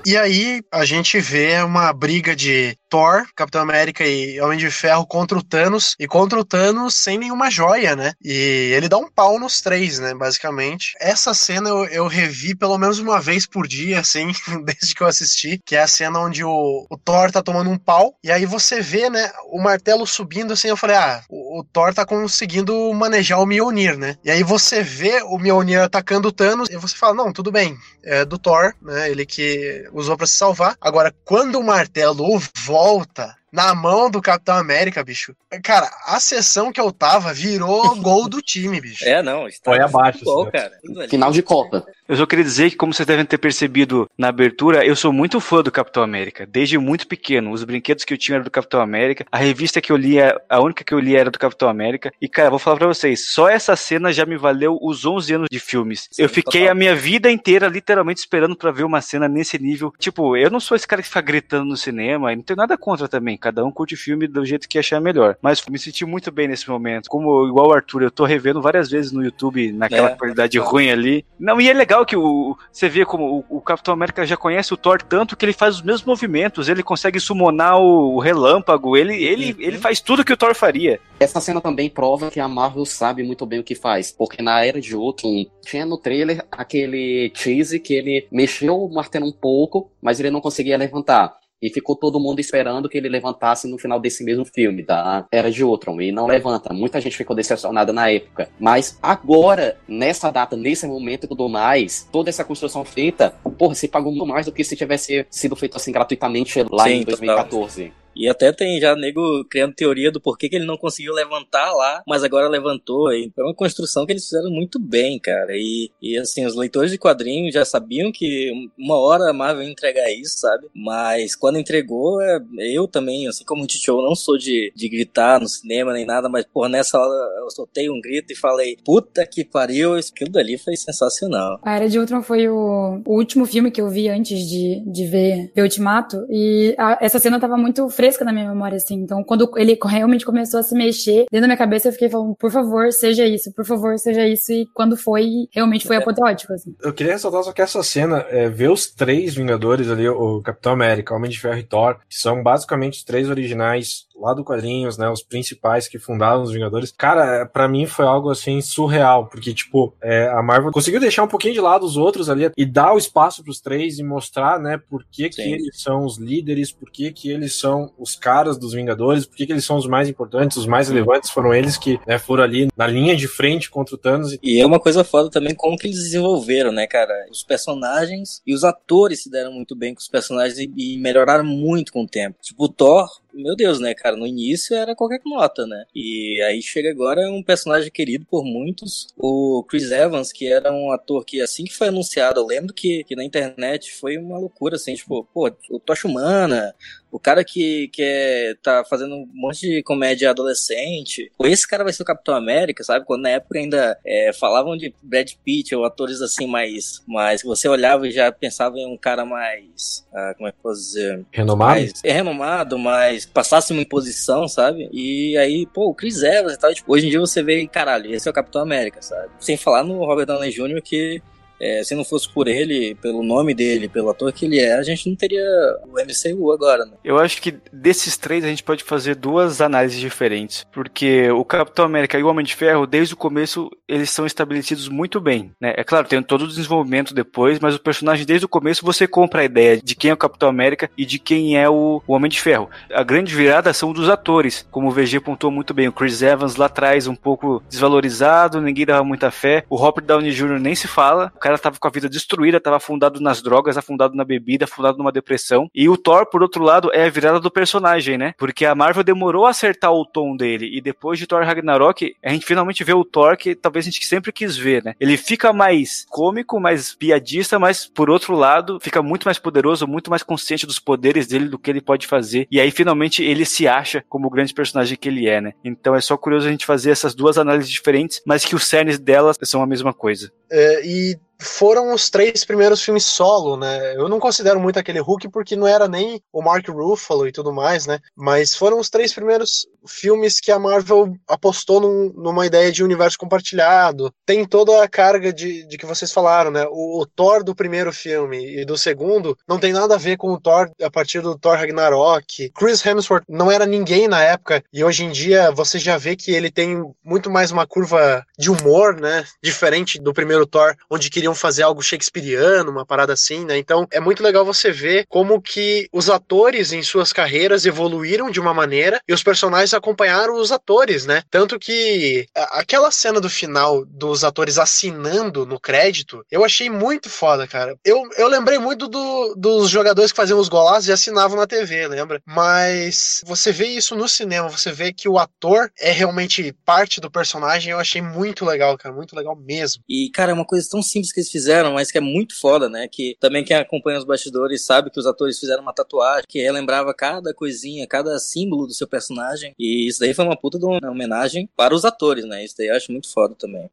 [0.07, 5.05] E aí a gente vê uma briga de Thor, Capitão América e Homem de Ferro
[5.05, 8.13] contra o Thanos, e contra o Thanos sem nenhuma joia, né?
[8.23, 10.13] E ele dá um pau nos três, né?
[10.13, 10.93] Basicamente.
[10.99, 14.31] Essa cena eu, eu revi pelo menos uma vez por dia, assim,
[14.65, 17.77] desde que eu assisti, que é a cena onde o, o Thor tá tomando um
[17.77, 21.63] pau, e aí você vê, né, o martelo subindo, assim, eu falei, ah, o, o
[21.63, 24.15] Thor tá conseguindo manejar o Mjolnir, né?
[24.23, 27.77] E aí você vê o Mjolnir atacando o Thanos, e você fala, não, tudo bem,
[28.03, 29.09] é do Thor, né?
[29.09, 30.75] Ele que usou para se salvar.
[30.79, 35.35] Agora, quando o martelo volta volta na mão do Capitão América, bicho.
[35.63, 39.03] Cara, a sessão que eu tava virou gol do time, bicho.
[39.03, 39.47] É, não.
[39.63, 40.23] Foi abaixo.
[40.23, 40.71] Gol, cara.
[41.09, 41.83] Final de Copa.
[42.07, 45.39] Eu só queria dizer que, como vocês devem ter percebido na abertura, eu sou muito
[45.41, 46.45] fã do Capitão América.
[46.45, 47.51] Desde muito pequeno.
[47.51, 49.25] Os brinquedos que eu tinha eram do Capitão América.
[49.31, 52.13] A revista que eu lia, a única que eu li era do Capitão América.
[52.21, 55.47] E, cara, vou falar pra vocês, só essa cena já me valeu os 11 anos
[55.51, 56.07] de filmes.
[56.11, 56.71] Sim, eu fiquei total.
[56.71, 59.91] a minha vida inteira, literalmente, esperando para ver uma cena nesse nível.
[59.97, 62.77] Tipo, eu não sou esse cara que fica gritando no cinema, e não tenho nada
[62.77, 63.35] contra também.
[63.47, 65.37] Cada um curte filme do jeito que achar melhor.
[65.41, 67.09] Mas me senti muito bem nesse momento.
[67.09, 70.61] Como, igual o Arthur, eu tô revendo várias vezes no YouTube, naquela é, qualidade é.
[70.61, 71.25] ruim ali.
[71.39, 74.73] Não, e é legal que o, você vê como o, o, Capitão América já conhece
[74.73, 78.97] o Thor tanto que ele faz os mesmos movimentos, ele consegue summonar o, o relâmpago,
[78.97, 79.61] ele, ele, uhum.
[79.61, 80.99] ele faz tudo que o Thor faria.
[81.17, 84.65] Essa cena também prova que a Marvel sabe muito bem o que faz, porque na
[84.65, 89.89] Era de Ultron tinha no trailer aquele cheese que ele mexeu o martelo um pouco,
[90.01, 91.33] mas ele não conseguia levantar.
[91.61, 95.51] E ficou todo mundo esperando que ele levantasse no final desse mesmo filme, da Era
[95.51, 95.99] de Ultron.
[96.01, 96.73] E não levanta.
[96.73, 98.49] Muita gente ficou decepcionada na época.
[98.59, 103.87] Mas agora, nessa data, nesse momento e tudo mais, toda essa construção feita, porra, se
[103.87, 107.85] pagou muito mais do que se tivesse sido feito assim gratuitamente lá Sim, em 2014.
[107.85, 108.06] Total.
[108.17, 112.01] E até tem já nego criando teoria do porquê que ele não conseguiu levantar lá,
[112.07, 113.13] mas agora levantou.
[113.13, 115.51] E é uma construção que eles fizeram muito bem, cara.
[115.51, 119.71] E, e assim, os leitores de quadrinhos já sabiam que uma hora a Marvel ia
[119.71, 120.67] entregar isso, sabe?
[120.73, 125.39] Mas quando entregou, é, eu também, assim como o Tio, não sou de, de gritar
[125.39, 127.13] no cinema nem nada, mas, porra, nessa hora
[127.43, 131.59] eu soltei um grito e falei, puta que pariu, aquilo dali foi sensacional.
[131.61, 135.05] A Era de Ultron foi o, o último filme que eu vi antes de, de
[135.05, 138.95] ver, ver Ultimato, e a, essa cena tava muito fresca fresca na minha memória, assim.
[138.95, 142.35] Então, quando ele realmente começou a se mexer, dentro da minha cabeça eu fiquei falando,
[142.35, 144.51] por favor, seja isso, por favor, seja isso.
[144.51, 145.99] E quando foi, realmente foi é.
[145.99, 146.73] apoteótico, assim.
[146.81, 150.71] Eu queria ressaltar só que essa cena, é, ver os três Vingadores ali, o Capitão
[150.71, 154.97] América, o Homem de Ferro e Thor, que são basicamente três originais lá do quadrinhos,
[154.97, 156.91] né, os principais que fundaram os Vingadores.
[156.91, 161.27] Cara, para mim foi algo assim surreal, porque tipo, é, a Marvel conseguiu deixar um
[161.27, 164.59] pouquinho de lado os outros ali e dar o espaço para os três e mostrar,
[164.59, 168.57] né, por que, que eles são os líderes, por que, que eles são os caras
[168.57, 171.77] dos Vingadores, por que, que eles são os mais importantes, os mais relevantes foram eles
[171.77, 174.37] que né, foram ali na linha de frente contra o Thanos.
[174.41, 177.13] E é uma coisa foda também como que eles desenvolveram, né, cara?
[177.29, 181.43] Os personagens e os atores se deram muito bem com os personagens e, e melhoraram
[181.43, 182.37] muito com o tempo.
[182.41, 183.07] Tipo, o Thor,
[183.37, 184.15] meu Deus, né, cara?
[184.15, 185.85] No início era qualquer nota, né?
[185.95, 189.07] E aí chega agora um personagem querido por muitos.
[189.17, 193.03] O Chris Evans, que era um ator que assim que foi anunciado, eu lembro que,
[193.03, 196.73] que na internet foi uma loucura, assim, tipo, pô, o Tocha Humana,
[197.11, 201.93] o cara que, que é, tá fazendo um monte de comédia adolescente, esse cara vai
[201.93, 203.05] ser o Capitão América, sabe?
[203.05, 206.99] Quando na época ainda é, falavam de Brad Pitt ou atores assim mais,
[207.39, 210.63] que você olhava e já pensava em um cara mais, ah, como é que eu
[210.63, 211.23] posso dizer?
[211.31, 211.79] Renomado?
[211.79, 214.89] Mais, é renomado, mas passasse uma imposição, sabe?
[214.91, 218.11] E aí, pô, o Chris Evans e tal, tipo, hoje em dia você vê, caralho,
[218.11, 219.29] esse é o Capitão América, sabe?
[219.39, 221.21] Sem falar no Robert Downey Jr., que
[221.59, 224.83] é, se não fosse por ele, pelo nome dele, pelo ator que ele é, a
[224.83, 225.43] gente não teria
[225.85, 226.93] o MCU agora, né?
[227.03, 230.65] Eu acho que desses três a gente pode fazer duas análises diferentes.
[230.71, 234.87] Porque o Capitão América e o Homem de Ferro, desde o começo, eles são estabelecidos
[234.87, 235.51] muito bem.
[235.59, 235.73] Né?
[235.77, 239.41] É claro, tem todo o desenvolvimento depois, mas o personagem, desde o começo, você compra
[239.41, 242.41] a ideia de quem é o Capitão América e de quem é o, Homem de
[242.41, 242.69] Ferro.
[242.91, 245.87] A grande virada são dos atores, como o VG pontuou muito bem.
[245.87, 249.63] O Chris Evans lá atrás, um pouco desvalorizado, ninguém dava muita fé.
[249.69, 250.59] O Robert Downey Jr.
[250.59, 251.31] nem se fala.
[251.35, 254.97] O cara tava com a vida destruída, tava afundado nas drogas, afundado na bebida, afundado
[254.97, 255.69] numa depressão.
[255.73, 258.33] E o Thor, por outro lado, é a virada do personagem, né?
[258.37, 260.69] Porque a Marvel demorou a acertar o tom dele.
[260.75, 264.05] E depois de Thor Ragnarok, a gente finalmente vê o Thor que talvez a gente
[264.05, 264.93] sempre quis ver, né?
[264.99, 270.09] Ele fica mais cômico, mais piadista, mas por outro lado, fica muito mais poderoso, muito
[270.09, 272.47] mais consciente dos poderes dele, do que ele pode fazer.
[272.51, 275.53] E aí finalmente ele se acha como o grande personagem que ele é, né?
[275.63, 278.99] Então é só curioso a gente fazer essas duas análises diferentes, mas que os cernes
[278.99, 280.31] delas são a mesma coisa.
[280.51, 283.95] É, e foram os três primeiros filmes solo, né?
[283.95, 287.53] Eu não considero muito aquele Hulk porque não era nem o Mark Ruffalo e tudo
[287.53, 287.99] mais, né?
[288.15, 293.17] Mas foram os três primeiros filmes que a Marvel apostou num, numa ideia de universo
[293.17, 294.11] compartilhado.
[294.25, 296.65] Tem toda a carga de, de que vocês falaram, né?
[296.69, 300.31] O, o, Thor do primeiro filme e do segundo não tem nada a ver com
[300.31, 302.51] o Thor a partir do Thor Ragnarok.
[302.53, 306.31] Chris Hemsworth não era ninguém na época e hoje em dia você já vê que
[306.31, 309.23] ele tem muito mais uma curva de humor, né?
[309.41, 313.57] Diferente do primeiro Thor, onde queriam fazer algo shakespeariano, uma parada assim, né?
[313.57, 318.39] Então é muito legal você ver como que os atores em suas carreiras evoluíram de
[318.39, 321.23] uma maneira e os personagens acompanharam os atores, né?
[321.29, 327.47] Tanto que aquela cena do final dos atores assinando no crédito, eu achei muito foda,
[327.47, 327.75] cara.
[327.83, 331.87] Eu, eu lembrei muito do, dos jogadores que faziam os golaços e assinavam na TV,
[331.87, 332.21] lembra?
[332.25, 337.11] Mas você vê isso no cinema, você vê que o ator é realmente parte do
[337.11, 339.83] personagem, eu achei muito legal, cara, muito legal mesmo.
[339.87, 342.69] E, cara, é uma coisa tão simples que eles fizeram, mas que é muito foda,
[342.69, 342.87] né?
[342.87, 346.93] Que também quem acompanha os bastidores sabe que os atores fizeram uma tatuagem que relembrava
[346.93, 349.53] cada coisinha, cada símbolo do seu personagem.
[349.57, 352.43] E isso daí foi uma puta de uma homenagem para os atores, né?
[352.43, 353.69] Isso daí eu acho muito foda também.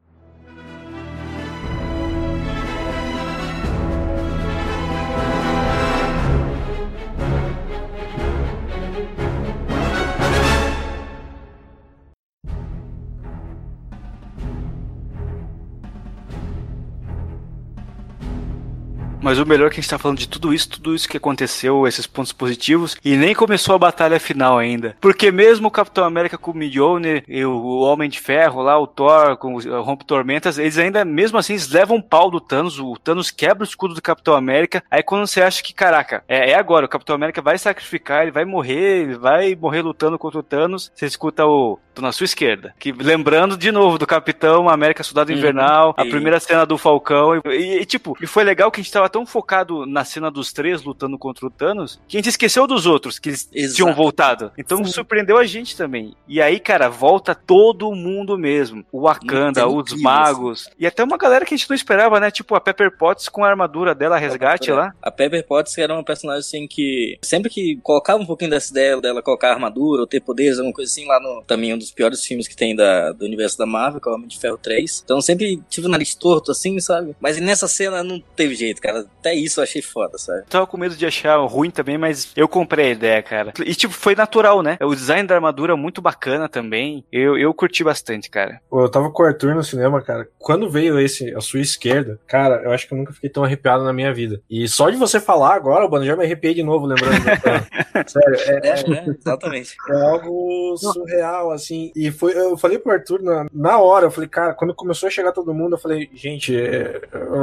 [19.24, 21.16] Mas o melhor é que a gente tá falando de tudo isso, tudo isso que
[21.16, 24.94] aconteceu, esses pontos positivos, e nem começou a batalha final ainda.
[25.00, 28.86] Porque mesmo o Capitão América com o Mjolnir e o Homem de Ferro lá, o
[28.86, 32.78] Thor com o Rompe Tormentas, eles ainda, mesmo assim, eles levam um pau do Thanos,
[32.78, 36.50] o Thanos quebra o escudo do Capitão América, aí quando você acha que, caraca, é,
[36.50, 40.38] é agora, o Capitão América vai sacrificar, ele vai morrer, ele vai morrer lutando contra
[40.38, 44.68] o Thanos, você escuta o, tô na sua esquerda, que lembrando de novo do Capitão
[44.68, 45.38] América Soldado uhum.
[45.38, 46.04] Invernal, uhum.
[46.04, 49.08] a primeira cena do Falcão, e, e, tipo, e foi legal que a gente tava
[49.14, 52.84] tão focado na cena dos três lutando contra o Thanos que a gente esqueceu dos
[52.84, 53.76] outros que eles Exato.
[53.76, 54.50] tinham voltado.
[54.58, 54.90] Então Sim.
[54.90, 56.16] surpreendeu a gente também.
[56.26, 58.84] E aí, cara, volta todo mundo mesmo.
[58.90, 60.68] O Wakanda, os magos.
[60.76, 62.28] E até uma galera que a gente não esperava, né?
[62.28, 64.92] Tipo a Pepper Potts com a armadura dela, resgate lá.
[65.00, 69.00] A Pepper Potts era uma personagem assim que sempre que colocava um pouquinho dessa ideia
[69.00, 72.24] dela colocar armadura ou ter poderes, alguma coisa assim, lá no também um dos piores
[72.24, 75.02] filmes que tem da, do universo da Marvel, que é o Homem de Ferro 3.
[75.04, 77.14] Então sempre tive o nariz torto assim, sabe?
[77.20, 79.03] Mas nessa cena não teve jeito, cara.
[79.20, 80.44] Até isso eu achei foda, sabe?
[80.48, 83.52] Tava com medo de achar ruim também, mas eu comprei a ideia, cara.
[83.64, 84.76] E tipo, foi natural, né?
[84.82, 87.04] O design da armadura muito bacana também.
[87.10, 88.60] Eu, eu curti bastante, cara.
[88.72, 90.28] Eu tava com o Arthur no cinema, cara.
[90.38, 93.84] Quando veio esse, a sua esquerda, cara, eu acho que eu nunca fiquei tão arrepiado
[93.84, 94.40] na minha vida.
[94.48, 97.14] E só de você falar agora, mano, já me arrepiei de novo, lembrando.
[98.06, 99.76] Sério, é, é, é, exatamente.
[99.88, 101.92] É algo surreal, assim.
[101.96, 105.10] E foi, eu falei pro Arthur na, na hora, eu falei, cara, quando começou a
[105.10, 107.00] chegar todo mundo, eu falei, gente, é,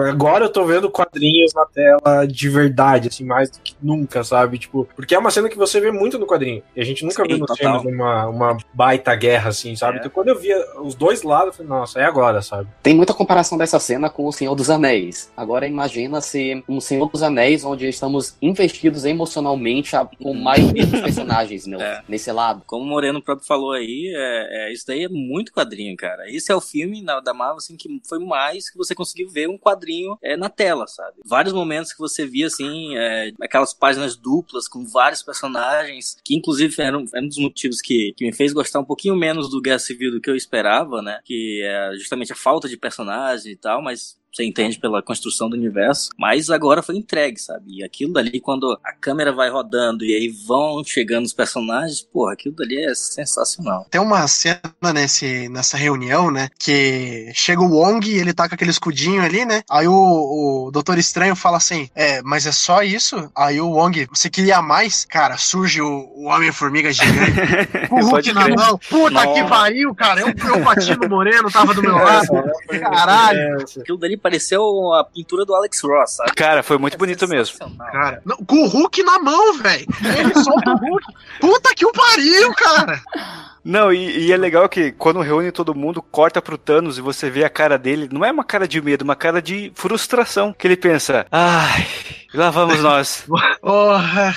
[0.10, 4.24] agora eu tô vendo quadrinhos na tela ela de verdade, assim, mais do que nunca,
[4.24, 4.58] sabe?
[4.58, 6.64] Tipo, porque é uma cena que você vê muito no quadrinho.
[6.76, 9.98] E a gente nunca Sim, viu nos filmes uma, uma baita guerra, assim, sabe?
[9.98, 10.00] É.
[10.00, 12.70] Então quando eu via os dois lados, eu falei, nossa, é agora, sabe?
[12.82, 15.32] Tem muita comparação dessa cena com o Senhor dos Anéis.
[15.36, 19.92] Agora imagina se um Senhor dos Anéis onde estamos investidos emocionalmente
[20.22, 20.72] com mais
[21.02, 22.04] personagens, meu, é.
[22.08, 22.64] nesse lado.
[22.66, 26.30] Como o Moreno próprio falou aí, é, é, isso daí é muito quadrinho, cara.
[26.30, 29.50] Esse é o filme na, da Marvel, assim, que foi mais que você conseguiu ver
[29.50, 31.18] um quadrinho é, na tela, sabe?
[31.32, 36.76] Vários momentos que você via, assim, é, aquelas páginas duplas com vários personagens, que inclusive
[36.82, 39.80] era um, um dos motivos que, que me fez gostar um pouquinho menos do Guerra
[39.80, 41.20] Civil do que eu esperava, né?
[41.24, 45.58] Que é justamente a falta de personagem e tal, mas você entende pela construção do
[45.58, 47.80] universo, mas agora foi entregue, sabe?
[47.80, 52.34] E aquilo dali, quando a câmera vai rodando e aí vão chegando os personagens, porra,
[52.34, 53.86] aquilo dali é sensacional.
[53.92, 54.62] Tem uma cena
[54.94, 56.50] nesse, nessa reunião, né?
[56.58, 59.64] Que chega o Wong e ele tá com aquele escudinho ali, né?
[59.70, 63.30] Aí o, o Doutor Estranho fala assim: É, mas é só isso?
[63.36, 65.04] Aí o Wong, você queria mais?
[65.06, 67.32] Cara, surge o, o Homem-Formiga gigante.
[67.92, 68.80] o Hulk na mão.
[68.90, 69.34] Puta Nossa.
[69.34, 70.22] que pariu, cara.
[70.22, 72.28] Eu, eu bati no Moreno, tava do meu lado.
[72.68, 73.58] Caralho.
[73.78, 76.34] Aquilo dali pareceu a pintura do Alex Ross, sabe?
[76.36, 77.58] Cara, foi muito é bonito mesmo.
[77.78, 79.88] Cara, não, com o Hulk na mão, velho.
[80.18, 81.06] Ele solta o Hulk.
[81.40, 83.02] Puta que o pariu, cara.
[83.64, 87.30] Não, e, e, é legal que quando reúne todo mundo, corta pro Thanos e você
[87.30, 90.54] vê a cara dele, não é uma cara de medo, uma cara de frustração.
[90.58, 91.88] Que ele pensa, ai,
[92.34, 93.24] lá vamos nós.
[93.62, 94.36] Porra,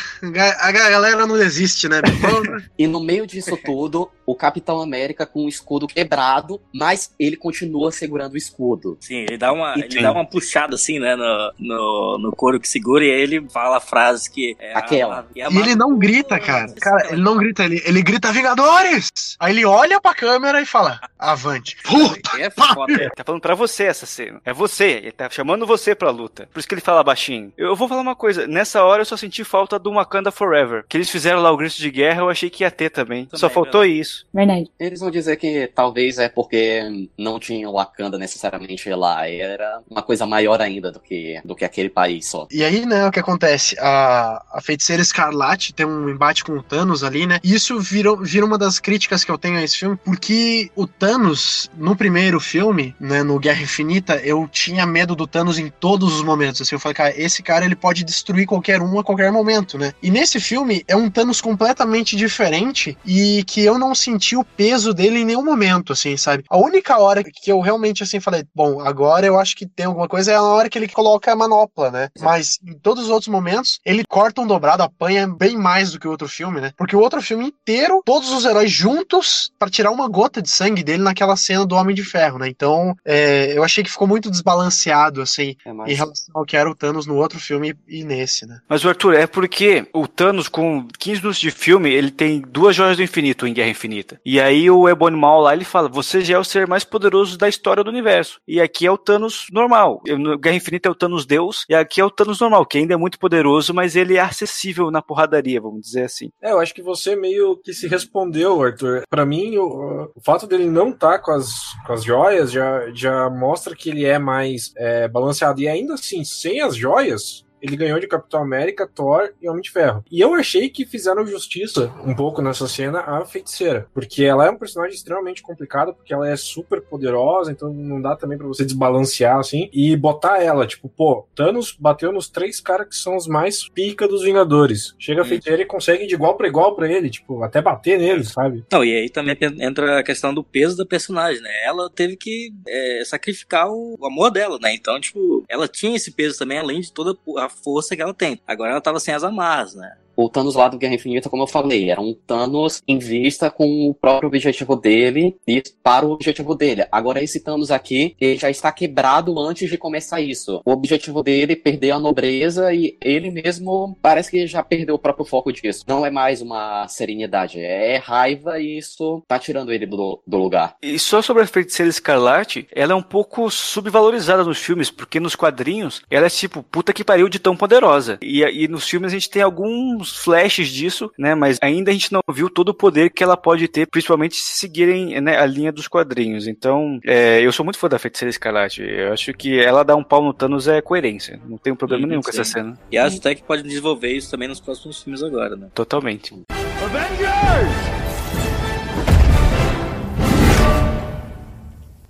[0.61, 2.03] a galera não existe, né?
[2.79, 7.93] e no meio disso tudo, o Capitão América com o escudo quebrado, mas ele continua
[7.93, 8.97] segurando o escudo.
[9.01, 12.69] Sim, ele dá uma, ele dá uma puxada assim, né, no, no, no couro que
[12.69, 15.17] segura e aí ele fala a frase que é Aquela.
[15.17, 16.73] A, a, e, a e ele não grita, cara.
[16.81, 19.37] Cara, ele não grita, ele, ele grita Vingadores!
[19.39, 21.77] Aí ele olha pra câmera e fala, avante.
[21.83, 22.41] Puta!
[22.41, 22.93] É foda.
[22.93, 24.41] Ele tá falando pra você essa cena.
[24.45, 26.49] É você, ele tá chamando você pra luta.
[26.53, 27.53] Por isso que ele fala baixinho.
[27.57, 30.85] Eu vou falar uma coisa, nessa hora eu só senti falta do Wakanda Forever.
[30.89, 33.27] Que eles fizeram lá o grito de guerra, eu achei que ia ter também.
[33.27, 34.01] também só faltou mesmo.
[34.01, 34.27] isso isso.
[34.33, 34.71] Verdade.
[34.79, 39.29] Eles vão dizer que talvez é porque não tinha Wakanda necessariamente lá.
[39.29, 42.47] Era uma coisa maior ainda do que, do que aquele país só.
[42.51, 43.77] E aí, né, o que acontece?
[43.79, 47.41] A, a feiticeira Escarlate tem um embate com o Thanos ali, né?
[47.43, 50.87] E isso vira, vira uma das críticas que eu tenho a esse filme, porque o
[50.87, 56.15] Thanos, no primeiro filme, né, no Guerra Infinita, eu tinha medo do Thanos em todos
[56.15, 56.61] os momentos.
[56.61, 59.93] Assim, eu falei, cara, esse cara ele pode destruir qualquer um a qualquer momento, né?
[60.03, 64.93] E nesse filme é um Thanos completamente diferente e que eu não senti o peso
[64.93, 66.45] dele em nenhum momento, assim, sabe?
[66.49, 70.09] A única hora que eu realmente, assim, falei, bom, agora eu acho que tem alguma
[70.09, 72.11] coisa é a hora que ele coloca a manopla, né?
[72.21, 76.07] Mas em todos os outros momentos, ele corta um dobrado, apanha bem mais do que
[76.07, 76.73] o outro filme, né?
[76.77, 80.83] Porque o outro filme inteiro, todos os heróis juntos para tirar uma gota de sangue
[80.83, 82.49] dele naquela cena do Homem de Ferro, né?
[82.49, 86.71] Então, é, eu achei que ficou muito desbalanceado, assim, é em relação ao que era
[86.71, 88.61] o Thanos no outro filme e nesse, né?
[88.69, 92.97] Mas, Arthur, é porque o Thanos, com 15 minutos de filme, ele tem duas joias
[92.97, 94.21] do infinito em Guerra Infinita infinita.
[94.25, 97.39] E aí o Ebony Maw lá, ele fala, você já é o ser mais poderoso
[97.39, 98.41] da história do universo.
[98.47, 100.03] E aqui é o Thanos normal.
[100.07, 102.95] No Guerra Infinita é o Thanos Deus, e aqui é o Thanos normal, que ainda
[102.95, 106.31] é muito poderoso, mas ele é acessível na porradaria, vamos dizer assim.
[106.43, 109.03] É, eu acho que você meio que se respondeu, Arthur.
[109.09, 111.53] Para mim, o, o, fato dele não estar tá com, as,
[111.87, 115.61] com as joias já, já mostra que ele é mais é, balanceado.
[115.61, 119.71] E ainda assim, sem as joias, ele ganhou de Capitão América, Thor e Homem de
[119.71, 120.05] Ferro.
[120.11, 124.51] E eu achei que fizeram justiça um pouco nessa cena à feiticeira, porque ela é
[124.51, 128.65] um personagem extremamente complicado, porque ela é super poderosa, então não dá também para você
[128.65, 133.27] desbalancear assim e botar ela, tipo, pô, Thanos bateu nos três caras que são os
[133.27, 134.95] mais pica dos Vingadores.
[134.99, 138.29] Chega a feiticeira e consegue de igual para igual para ele, tipo, até bater neles,
[138.29, 138.65] sabe?
[138.71, 141.51] Não, e aí também entra a questão do peso da personagem, né?
[141.65, 144.75] Ela teve que é, sacrificar o amor dela, né?
[144.75, 148.41] Então, tipo, ela tinha esse peso também, além de toda a força que ela tem.
[148.47, 149.97] Agora ela tava sem as amarras, né?
[150.17, 153.89] O Thanos lá do Guerra Infinita, como eu falei, era um Thanos em vista com
[153.89, 156.87] o próprio objetivo dele e para o objetivo dele.
[156.91, 160.61] Agora, esse Thanos aqui, ele já está quebrado antes de começar isso.
[160.65, 164.99] O objetivo dele é perder a nobreza e ele mesmo parece que já perdeu o
[164.99, 165.85] próprio foco disso.
[165.87, 170.77] Não é mais uma serenidade, é raiva e isso tá tirando ele do, do lugar.
[170.83, 175.35] E só sobre a feiticeira escarlate, ela é um pouco subvalorizada nos filmes, porque nos
[175.35, 178.19] quadrinhos ela é tipo, puta que pariu de tão poderosa.
[178.21, 181.35] E, e nos filmes a gente tem alguns alguns flashes disso, né?
[181.35, 184.57] Mas ainda a gente não viu todo o poder que ela pode ter, principalmente se
[184.57, 186.47] seguirem né, a linha dos quadrinhos.
[186.47, 188.83] Então, é, eu sou muito fã da Feiticeira Escarlate.
[188.83, 191.41] Eu acho que ela dar um pau no Thanos é coerência.
[191.47, 192.31] Não tem um problema sim, nenhum sim.
[192.31, 192.79] com essa cena.
[192.91, 195.69] E acho até que pode desenvolver isso também nos próximos filmes agora, né?
[195.75, 196.35] Totalmente.
[196.83, 198.05] Avengers!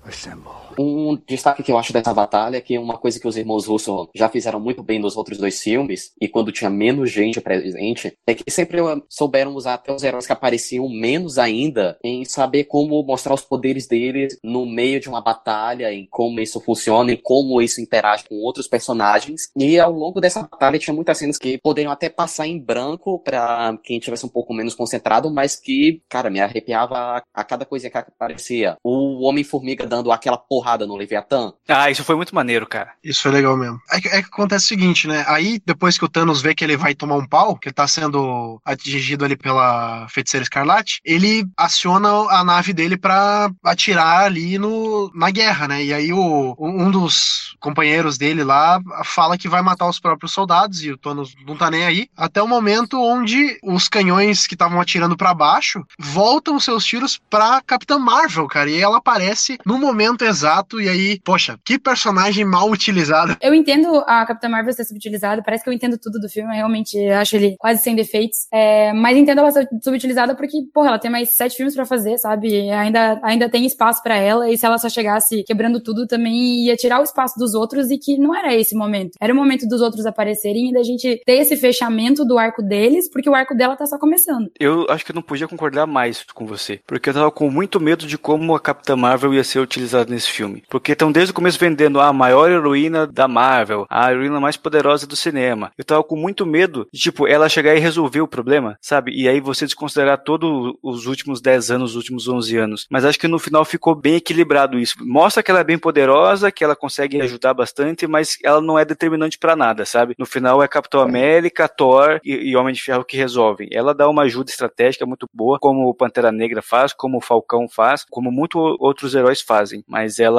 [0.06, 0.63] Assemble.
[0.78, 4.08] Um destaque que eu acho dessa batalha é que uma coisa que os irmãos Russo
[4.14, 8.34] já fizeram muito bem nos outros dois filmes, e quando tinha menos gente presente, é
[8.34, 13.34] que sempre souberam usar até os heróis que apareciam menos ainda em saber como mostrar
[13.34, 17.80] os poderes deles no meio de uma batalha, em como isso funciona, e como isso
[17.80, 19.50] interage com outros personagens.
[19.56, 23.78] E ao longo dessa batalha tinha muitas cenas que poderiam até passar em branco para
[23.82, 27.98] quem tivesse um pouco menos concentrado, mas que, cara, me arrepiava a cada coisinha que
[27.98, 28.76] aparecia.
[28.82, 31.52] O Homem-Formiga dando aquela porra porrada no Leviatã.
[31.68, 32.92] Ah, isso foi muito maneiro, cara.
[33.04, 33.78] Isso foi legal mesmo.
[33.92, 35.24] É que, é que acontece o seguinte, né?
[35.28, 37.86] Aí, depois que o Thanos vê que ele vai tomar um pau, que ele tá
[37.86, 45.12] sendo atingido ali pela feiticeira escarlate, ele aciona a nave dele pra atirar ali no,
[45.14, 45.84] na guerra, né?
[45.84, 50.82] E aí o, um dos companheiros dele lá fala que vai matar os próprios soldados
[50.82, 52.08] e o Thanos não tá nem aí.
[52.16, 57.60] Até o momento onde os canhões que estavam atirando para baixo voltam seus tiros pra
[57.60, 58.70] Capitã Marvel, cara.
[58.70, 60.53] E ela aparece no momento exato.
[60.80, 63.36] E aí, poxa, que personagem mal utilizado.
[63.40, 66.56] Eu entendo a Capitã Marvel ser subutilizada, parece que eu entendo tudo do filme, eu
[66.56, 68.46] realmente acho ele quase sem defeitos.
[68.52, 72.18] É, mas entendo ela ser subutilizada porque, porra, ela tem mais sete filmes para fazer,
[72.18, 72.70] sabe?
[72.70, 76.76] Ainda, ainda tem espaço para ela, e se ela só chegasse quebrando tudo, também ia
[76.76, 79.12] tirar o espaço dos outros, e que não era esse momento.
[79.20, 83.10] Era o momento dos outros aparecerem e da gente ter esse fechamento do arco deles,
[83.10, 84.50] porque o arco dela tá só começando.
[84.58, 87.80] Eu acho que eu não podia concordar mais com você, porque eu tava com muito
[87.80, 90.43] medo de como a Capitã Marvel ia ser utilizada nesse filme.
[90.68, 95.06] Porque estão desde o começo vendendo a maior heroína da Marvel, a heroína mais poderosa
[95.06, 95.72] do cinema.
[95.76, 99.12] Eu tava com muito medo de, tipo, ela chegar e resolver o problema, sabe?
[99.12, 102.86] E aí você desconsiderar todos os últimos 10 anos, os últimos 11 anos.
[102.90, 104.96] Mas acho que no final ficou bem equilibrado isso.
[105.00, 108.84] Mostra que ela é bem poderosa, que ela consegue ajudar bastante, mas ela não é
[108.84, 110.14] determinante para nada, sabe?
[110.18, 113.68] No final é Capitão América, Thor e, e Homem de Ferro que resolvem.
[113.72, 117.68] Ela dá uma ajuda estratégica muito boa, como o Pantera Negra faz, como o Falcão
[117.68, 119.84] faz, como muitos outros heróis fazem.
[119.86, 120.33] Mas ela,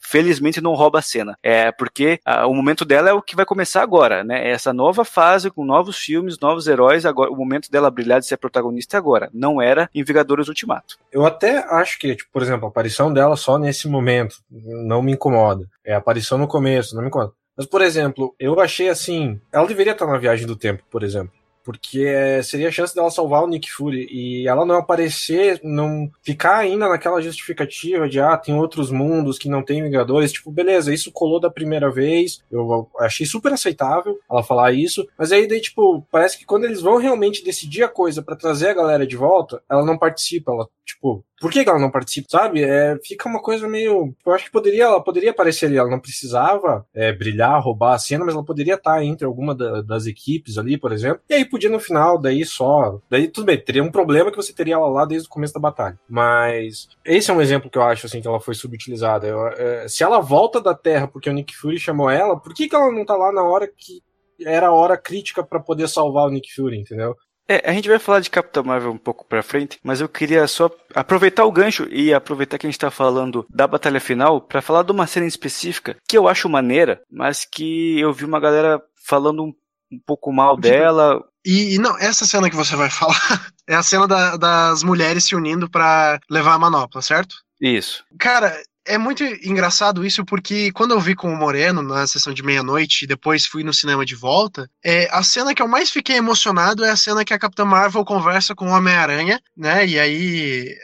[0.00, 1.36] felizmente, não rouba a cena.
[1.42, 4.50] É porque a, o momento dela é o que vai começar agora, né?
[4.50, 7.06] Essa nova fase com novos filmes, novos heróis.
[7.06, 9.30] Agora, o momento dela brilhar de ser protagonista é agora.
[9.32, 10.96] Não era em Vingadores Ultimato.
[11.12, 15.12] Eu até acho que, tipo, por exemplo, a aparição dela só nesse momento não me
[15.12, 15.66] incomoda.
[15.84, 17.32] É a aparição no começo, não me incomoda.
[17.56, 19.40] Mas, por exemplo, eu achei assim.
[19.52, 21.37] Ela deveria estar na viagem do tempo, por exemplo
[21.68, 26.56] porque seria a chance dela salvar o Nick Fury e ela não aparecer, não ficar
[26.56, 31.12] ainda naquela justificativa de ah, tem outros mundos que não tem Vingadores, tipo, beleza, isso
[31.12, 36.02] colou da primeira vez, eu achei super aceitável ela falar isso, mas aí daí, tipo,
[36.10, 39.62] parece que quando eles vão realmente decidir a coisa para trazer a galera de volta,
[39.68, 42.62] ela não participa, ela, tipo, por que ela não participa, sabe?
[42.62, 44.14] É, fica uma coisa meio.
[44.24, 47.98] Eu acho que poderia, ela poderia aparecer ali, ela não precisava é, brilhar, roubar a
[47.98, 51.20] cena, mas ela poderia estar entre alguma da, das equipes ali, por exemplo.
[51.28, 53.00] E aí podia no final, daí só.
[53.08, 55.60] Daí tudo bem, teria um problema que você teria ela lá desde o começo da
[55.60, 55.98] batalha.
[56.08, 59.26] Mas esse é um exemplo que eu acho assim que ela foi subutilizada.
[59.26, 62.68] Eu, é, se ela volta da Terra porque o Nick Fury chamou ela, por que,
[62.68, 64.02] que ela não tá lá na hora que
[64.44, 67.16] era a hora crítica para poder salvar o Nick Fury, entendeu?
[67.48, 70.46] É, a gente vai falar de Capitão Marvel um pouco pra frente, mas eu queria
[70.46, 74.60] só aproveitar o gancho e aproveitar que a gente tá falando da batalha final para
[74.60, 78.82] falar de uma cena específica que eu acho maneira, mas que eu vi uma galera
[79.06, 79.54] falando um,
[79.90, 81.24] um pouco mal dela.
[81.44, 85.24] E, e, não, essa cena que você vai falar é a cena da, das mulheres
[85.24, 87.36] se unindo para levar a manopla, certo?
[87.60, 88.04] Isso.
[88.18, 88.54] Cara,
[88.88, 93.04] é muito engraçado isso porque quando eu vi com o Moreno na sessão de meia-noite
[93.04, 96.84] e depois fui no cinema de volta, é, a cena que eu mais fiquei emocionado
[96.84, 99.86] é a cena que a Capitã Marvel conversa com o Homem-Aranha, né?
[99.86, 100.74] E aí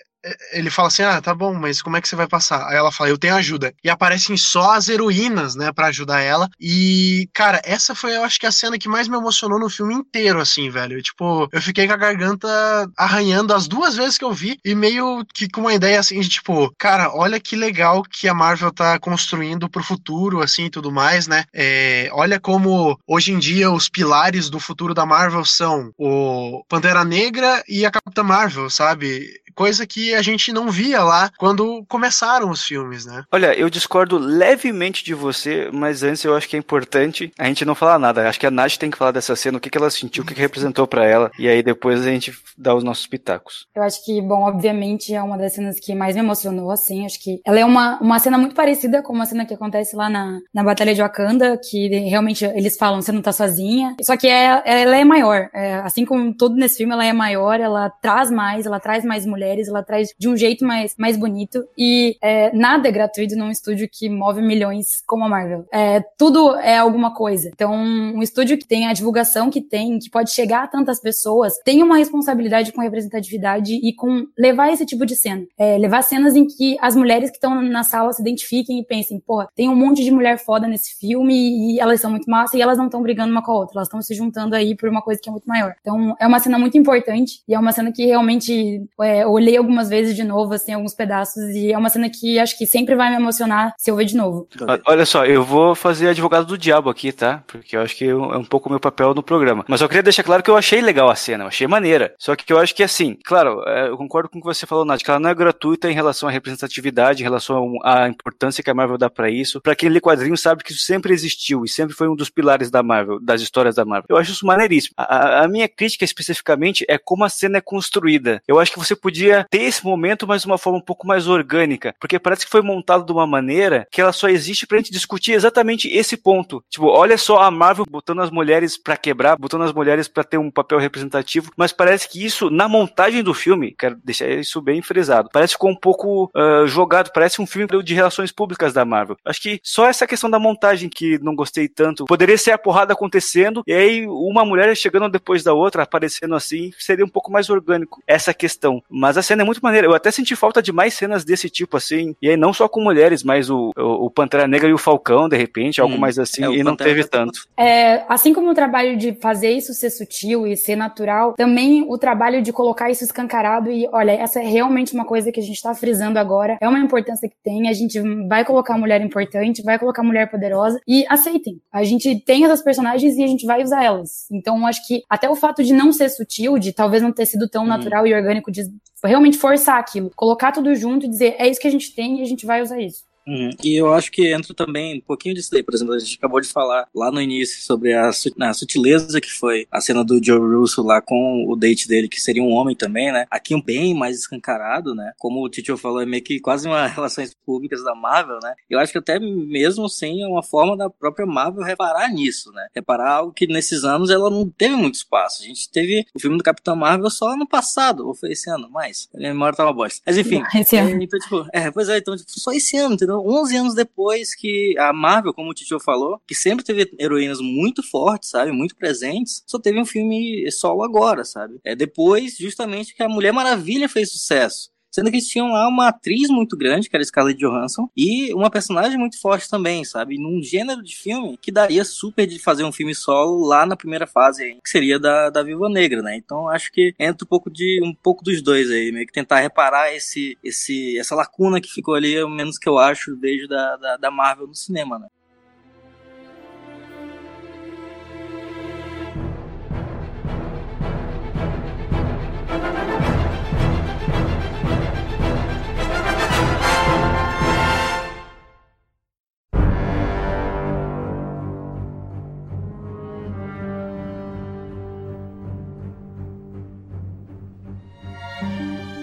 [0.53, 2.67] ele fala assim: Ah, tá bom, mas como é que você vai passar?
[2.69, 3.75] Aí ela fala: Eu tenho ajuda.
[3.83, 6.49] E aparecem só as heroínas, né, para ajudar ela.
[6.61, 9.95] E, cara, essa foi, eu acho que a cena que mais me emocionou no filme
[9.95, 11.03] inteiro, assim, velho.
[11.03, 12.49] Tipo, eu fiquei com a garganta
[12.97, 16.29] arranhando as duas vezes que eu vi e meio que com uma ideia assim de
[16.29, 21.27] tipo, cara, olha que legal que a Marvel tá construindo pro futuro, assim tudo mais,
[21.27, 21.45] né?
[21.53, 27.05] É, olha como hoje em dia os pilares do futuro da Marvel são o Pantera
[27.05, 29.29] Negra e a Capitã Marvel, sabe?
[29.55, 33.25] coisa que a gente não via lá quando começaram os filmes, né?
[33.33, 37.65] Olha, eu discordo levemente de você, mas antes eu acho que é importante a gente
[37.65, 38.29] não falar nada.
[38.29, 40.27] Acho que a Nath tem que falar dessa cena, o que, que ela sentiu, o
[40.27, 43.67] que, que representou para ela, e aí depois a gente dá os nossos pitacos.
[43.75, 47.23] Eu acho que, bom, obviamente é uma das cenas que mais me emocionou, assim, acho
[47.23, 50.41] que ela é uma, uma cena muito parecida com uma cena que acontece lá na,
[50.53, 54.63] na Batalha de Wakanda, que realmente eles falam, você não tá sozinha, só que é,
[54.65, 58.67] ela é maior, é, assim como todo nesse filme, ela é maior, ela traz mais,
[58.67, 61.65] ela traz mais mulheres mulheres lá atrás de um jeito mais, mais bonito.
[61.77, 65.65] E é, nada é gratuito num estúdio que move milhões como a Marvel.
[65.73, 67.51] É, tudo é alguma coisa.
[67.53, 71.55] Então, um estúdio que tem a divulgação que tem, que pode chegar a tantas pessoas,
[71.65, 75.45] tem uma responsabilidade com representatividade e com levar esse tipo de cena.
[75.59, 79.21] É, levar cenas em que as mulheres que estão na sala se identifiquem e pensem,
[79.21, 82.63] pô, tem um monte de mulher foda nesse filme e elas são muito massa e
[82.63, 85.03] elas não estão brigando uma com a outra, elas estão se juntando aí por uma
[85.03, 85.75] coisa que é muito maior.
[85.81, 89.89] Então, é uma cena muito importante e é uma cena que realmente é, olhei algumas
[89.89, 93.11] vezes de novo, assim, alguns pedaços, e é uma cena que acho que sempre vai
[93.11, 94.49] me emocionar se eu ver de novo.
[94.87, 97.43] Olha só, eu vou fazer advogado do diabo aqui, tá?
[97.47, 99.65] Porque eu acho que é um pouco o meu papel no programa.
[99.69, 102.15] Mas eu queria deixar claro que eu achei legal a cena, eu achei maneira.
[102.19, 104.85] Só que eu acho que assim, claro, é, eu concordo com o que você falou,
[104.85, 108.71] Nath, que ela não é gratuita em relação à representatividade, em relação à importância que
[108.71, 109.61] a Marvel dá para isso.
[109.61, 112.71] Para quem lê quadrinhos sabe que isso sempre existiu e sempre foi um dos pilares
[112.71, 114.07] da Marvel, das histórias da Marvel.
[114.09, 114.95] Eu acho isso maneiríssimo.
[114.97, 118.43] A, a minha crítica especificamente é como a cena é construída.
[118.47, 121.27] Eu acho que você podia ter esse momento, mas de uma forma um pouco mais
[121.27, 124.93] orgânica, porque parece que foi montado de uma maneira que ela só existe pra gente
[124.93, 126.63] discutir exatamente esse ponto.
[126.69, 130.39] Tipo, olha só a Marvel botando as mulheres para quebrar, botando as mulheres para ter
[130.39, 134.83] um papel representativo, mas parece que isso, na montagem do filme, quero deixar isso bem
[134.83, 138.85] frisado, parece que ficou um pouco uh, jogado, parece um filme de relações públicas da
[138.85, 139.17] Marvel.
[139.25, 142.05] Acho que só essa questão da montagem que não gostei tanto.
[142.05, 146.71] Poderia ser a porrada acontecendo e aí uma mulher chegando depois da outra, aparecendo assim,
[146.79, 148.83] seria um pouco mais orgânico essa questão.
[148.89, 149.74] Mas a cena é muito maneira.
[149.83, 152.15] Eu até senti falta de mais cenas desse tipo, assim.
[152.21, 155.29] E aí não só com mulheres, mas o, o, o Pantera Negra e o Falcão,
[155.29, 157.47] de repente, algo hum, mais assim, é, e não teve tanto.
[157.57, 161.99] É, assim como o trabalho de fazer isso ser sutil e ser natural, também o
[161.99, 165.63] trabalho de colocar isso escancarado e, olha, essa é realmente uma coisa que a gente
[165.63, 169.79] tá frisando agora, é uma importância que tem, a gente vai colocar mulher importante, vai
[169.79, 171.61] colocar mulher poderosa e aceitem.
[171.73, 174.27] A gente tem essas personagens e a gente vai usar elas.
[174.31, 177.49] Então, acho que até o fato de não ser sutil, de talvez não ter sido
[177.49, 177.69] tão hum.
[177.69, 178.63] natural e orgânico, de
[179.09, 182.23] realmente forçar aquilo, colocar tudo junto e dizer é isso que a gente tem e
[182.23, 183.05] a gente vai usar isso.
[183.27, 183.51] Uhum.
[183.63, 185.63] E eu acho que entra também um pouquinho disso daí.
[185.63, 189.31] Por exemplo, a gente acabou de falar lá no início sobre a, a sutileza que
[189.31, 192.77] foi a cena do Joe Russo lá com o date dele, que seria um homem
[192.77, 193.27] também, né?
[193.31, 195.13] Aqui um bem mais escancarado, né?
[195.19, 198.55] Como o Tito falou, é meio que quase uma relações públicas da Marvel, né?
[198.69, 202.69] Eu acho que até mesmo assim é uma forma da própria Marvel reparar nisso, né?
[202.75, 205.43] Reparar algo que nesses anos ela não teve muito espaço.
[205.43, 208.69] A gente teve o filme do Capitão Marvel só ano passado, ou foi esse ano,
[208.71, 209.09] mais.
[209.15, 210.01] A memória tá uma bosta.
[210.05, 210.43] Mas enfim.
[210.55, 210.91] Esse ano.
[210.91, 213.14] É, então, tipo, é, pois é, então, tipo, só esse ano, entendeu?
[213.21, 217.83] 11 anos depois que a Marvel, como o Tito falou, que sempre teve heroínas muito
[217.83, 218.53] fortes, sabe?
[218.53, 221.59] Muito presentes, só teve um filme solo agora, sabe?
[221.65, 224.74] É depois, justamente, que a Mulher Maravilha fez sucesso.
[224.95, 228.49] Sendo que eles tinham lá uma atriz muito grande, que era Scarlett Johansson, e uma
[228.49, 230.17] personagem muito forte também, sabe?
[230.17, 234.07] Num gênero de filme que daria super de fazer um filme solo lá na primeira
[234.07, 236.17] fase, que seria da, da Viva Negra, né?
[236.17, 239.41] Então acho que entra um pouco de um pouco dos dois aí, meio que tentar
[239.41, 243.97] reparar esse, esse, essa lacuna que ficou ali, menos que eu acho, desde da, da,
[243.97, 245.09] da Marvel no cinema, né?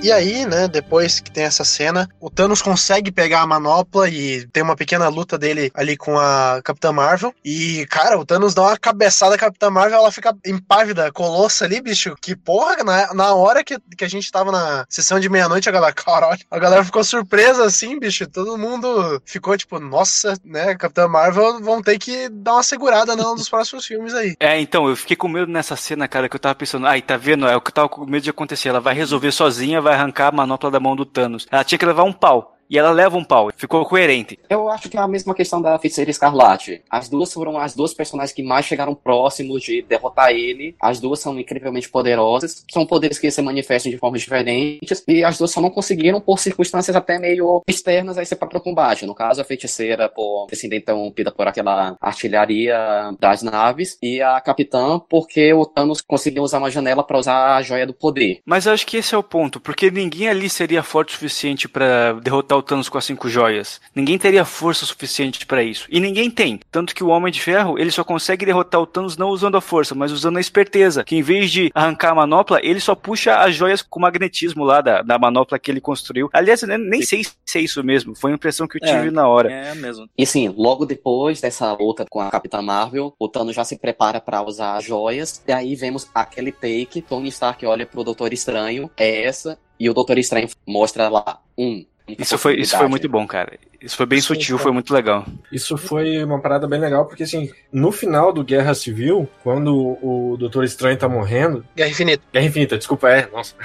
[0.02, 4.48] E aí, né, depois que tem essa cena, o Thanos consegue pegar a manopla e
[4.48, 7.32] tem uma pequena luta dele ali com a Capitã Marvel.
[7.46, 11.80] E, cara, o Thanos dá uma cabeçada à Capitã Marvel, ela fica impávida, colossa ali,
[11.80, 12.16] bicho.
[12.20, 15.72] Que porra, na, na hora que, que a gente tava na sessão de meia-noite, a
[15.72, 18.28] galera, caralho, a galera ficou surpresa assim, bicho.
[18.28, 23.36] Todo mundo ficou tipo, nossa, né, Capitã Marvel vão ter que dar uma segurada num
[23.36, 24.36] dos próximos filmes aí.
[24.40, 27.18] É, então, eu fiquei com medo nessa cena, cara, que eu tava pensando, ai, tá
[27.18, 27.48] vendo?
[27.48, 28.70] É o que eu tava com medo de acontecer.
[28.70, 31.46] Ela vai resolver sozinha, vai vai arrancar a manopla da mão do Thanos.
[31.52, 33.52] Ela tinha que levar um pau e ela leva um pau.
[33.58, 34.40] Ficou coerente.
[34.50, 36.82] Eu acho que é a mesma questão da Feiticeira Escarlate.
[36.90, 40.74] As duas foram as duas personagens que mais chegaram próximos de derrotar ele.
[40.82, 42.64] As duas são incrivelmente poderosas.
[42.72, 45.04] São poderes que se manifestam de formas diferentes.
[45.06, 49.06] E as duas só não conseguiram por circunstâncias até meio externas a esse próprio combate.
[49.06, 53.98] No caso, a Feiticeira por ter sido interrompida por aquela artilharia das naves.
[54.02, 57.94] E a Capitã porque o Thanos conseguiu usar uma janela para usar a Joia do
[57.94, 58.40] Poder.
[58.46, 59.60] Mas eu acho que esse é o ponto.
[59.60, 63.28] Porque ninguém ali seria forte o suficiente para derrotar o o Thanos com as cinco
[63.28, 63.82] joias.
[63.94, 65.88] Ninguém teria força suficiente para isso.
[65.90, 66.60] E ninguém tem.
[66.72, 69.62] Tanto que o Homem de Ferro, ele só consegue derrotar o Thanos não usando a
[69.62, 71.04] força, mas usando a esperteza.
[71.04, 74.82] Que em vez de arrancar a manopla, ele só puxa as joias com magnetismo lá
[74.82, 76.30] da, da manopla que ele construiu.
[76.32, 78.16] Aliás, eu nem sei se é isso mesmo.
[78.16, 79.52] Foi a impressão que eu tive é, na hora.
[79.52, 80.08] É mesmo.
[80.18, 84.22] E sim, logo depois dessa luta com a Capitã Marvel, o Thanos já se prepara
[84.22, 85.44] para usar as joias.
[85.48, 89.94] E aí vemos aquele take, Tony Stark olha pro Doutor Estranho, é essa, e o
[89.94, 91.84] Doutor Estranho mostra lá um
[92.20, 93.58] isso foi, isso foi muito bom, cara.
[93.82, 94.64] Isso foi bem Sim, sutil, foi.
[94.64, 95.26] foi muito legal.
[95.52, 100.38] Isso foi uma parada bem legal, porque assim, no final do Guerra Civil, quando o
[100.38, 101.66] Doutor Estranho tá morrendo.
[101.76, 102.24] Guerra Infinita.
[102.32, 103.56] Guerra Infinita, desculpa, é, nossa.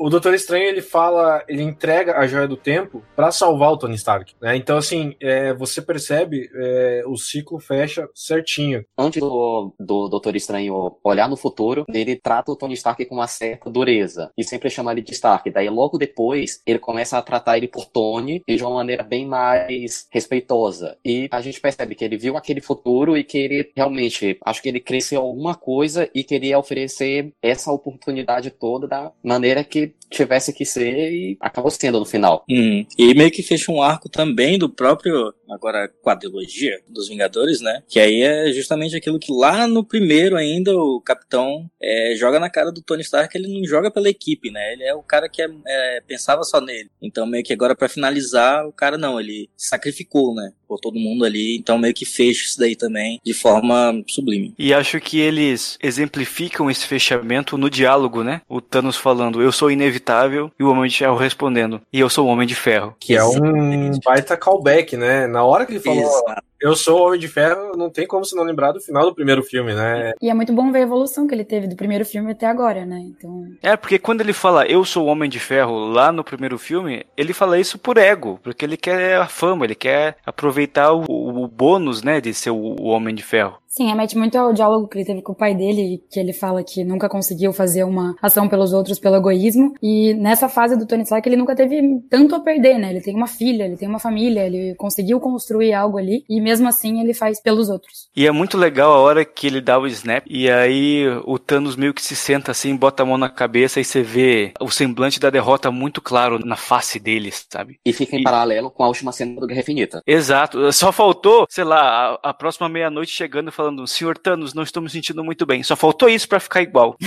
[0.00, 3.96] O Doutor Estranho ele fala, ele entrega a joia do tempo para salvar o Tony
[3.96, 4.56] Stark, né?
[4.56, 8.82] Então assim, é, você percebe é, o ciclo fecha certinho.
[8.96, 13.26] Antes do, do Doutor Estranho olhar no futuro, ele trata o Tony Stark com uma
[13.26, 15.50] certa dureza e sempre chama ele de Stark.
[15.50, 20.08] Daí logo depois ele começa a tratar ele por Tony de uma maneira bem mais
[20.10, 20.96] respeitosa.
[21.04, 24.68] E a gente percebe que ele viu aquele futuro e que ele realmente, acho que
[24.70, 30.64] ele cresceu alguma coisa e queria oferecer essa oportunidade toda da maneira que tivesse que
[30.64, 32.44] ser e acabou sendo no final.
[32.48, 32.84] Hum.
[32.98, 37.82] E meio que fecha um arco também do próprio, agora, quadrilogia dos Vingadores, né?
[37.88, 42.50] Que aí é justamente aquilo que lá no primeiro ainda o Capitão é, joga na
[42.50, 44.72] cara do Tony Stark, ele não joga pela equipe, né?
[44.72, 46.90] Ele é o cara que é, é, pensava só nele.
[47.00, 50.52] Então meio que agora para finalizar, o cara não, ele sacrificou, né?
[50.70, 54.54] Por todo mundo ali, então meio que fecha isso daí também de forma sublime.
[54.56, 58.40] E acho que eles exemplificam esse fechamento no diálogo, né?
[58.48, 62.24] O Thanos falando, eu sou inevitável, e o Homem de Ferro respondendo, e eu sou
[62.24, 62.94] o Homem de Ferro.
[63.00, 65.26] Que é um baita callback, né?
[65.26, 66.49] Na hora que ele falou, Exato.
[66.60, 69.14] Eu sou o Homem de Ferro, não tem como se não lembrar do final do
[69.14, 70.12] primeiro filme, né?
[70.20, 72.84] E é muito bom ver a evolução que ele teve do primeiro filme até agora,
[72.84, 72.98] né?
[72.98, 73.46] Então...
[73.62, 77.04] É, porque quando ele fala, eu sou o Homem de Ferro, lá no primeiro filme,
[77.16, 81.48] ele fala isso por ego, porque ele quer a fama, ele quer aproveitar o, o
[81.48, 83.59] bônus, né, de ser o, o Homem de Ferro.
[83.70, 86.64] Sim, remete muito ao diálogo que ele teve com o pai dele, que ele fala
[86.64, 89.74] que nunca conseguiu fazer uma ação pelos outros pelo egoísmo.
[89.80, 92.90] E nessa fase do Tony Stark, ele nunca teve tanto a perder, né?
[92.90, 96.66] Ele tem uma filha, ele tem uma família, ele conseguiu construir algo ali, e mesmo
[96.66, 98.08] assim ele faz pelos outros.
[98.16, 101.76] E é muito legal a hora que ele dá o snap, e aí o Thanos
[101.76, 105.20] meio que se senta assim, bota a mão na cabeça, e você vê o semblante
[105.20, 107.78] da derrota muito claro na face dele, sabe?
[107.86, 108.24] E fica em e...
[108.24, 110.02] paralelo com a última cena do Guerra Infinita.
[110.04, 110.72] Exato.
[110.72, 114.88] Só faltou, sei lá, a, a próxima meia-noite chegando falando, senhor Thanos, não estou me
[114.88, 115.62] sentindo muito bem.
[115.62, 116.96] Só faltou isso para ficar igual.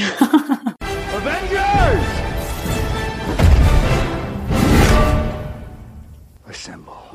[1.17, 2.23] Avengers!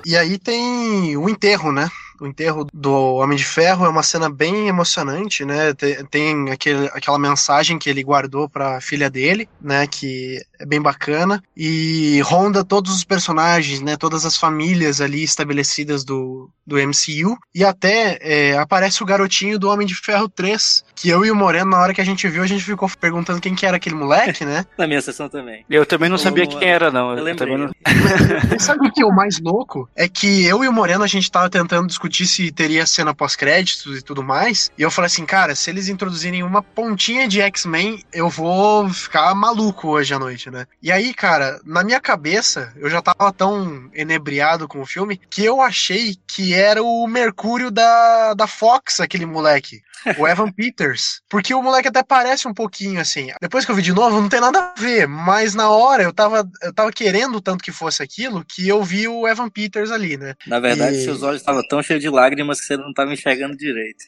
[0.05, 1.89] E aí tem o enterro, né?
[2.21, 5.73] o enterro do Homem de Ferro é uma cena bem emocionante, né?
[5.75, 9.87] Tem, tem aquele, aquela mensagem que ele guardou para a filha dele, né?
[9.87, 13.97] Que é bem bacana e ronda todos os personagens, né?
[13.97, 19.69] Todas as famílias ali estabelecidas do, do MCU e até é, aparece o garotinho do
[19.71, 22.43] Homem de Ferro 3, que eu e o Moreno na hora que a gente viu
[22.43, 24.67] a gente ficou perguntando quem que era aquele moleque, né?
[24.77, 25.65] na minha sessão também.
[25.69, 27.17] Eu também não sabia quem era não.
[27.17, 27.71] Eu, eu também não...
[28.59, 29.89] sabe o que é o mais louco?
[29.95, 33.15] É que eu e o Moreno a gente tava tentando discutir discutir se teria cena
[33.15, 34.71] pós-créditos e tudo mais.
[34.77, 39.35] E eu falei assim, cara, se eles introduzirem uma pontinha de X-Men, eu vou ficar
[39.35, 40.67] maluco hoje à noite, né?
[40.83, 45.45] E aí, cara, na minha cabeça, eu já tava tão enebriado com o filme que
[45.45, 49.83] eu achei que era o Mercúrio da, da Fox, aquele moleque
[50.17, 51.21] o Evan Peters.
[51.29, 53.29] Porque o moleque até parece um pouquinho assim.
[53.41, 55.07] Depois que eu vi de novo, não tem nada a ver.
[55.07, 59.09] Mas na hora eu tava, eu tava querendo tanto que fosse aquilo que eu vi
[59.09, 60.35] o Evan Peters ali, né?
[60.47, 61.05] Na verdade, e...
[61.05, 64.05] seus olhos estavam tão cheios de lágrimas que você não tava enxergando direito.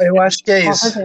[0.00, 0.98] eu acho que é isso.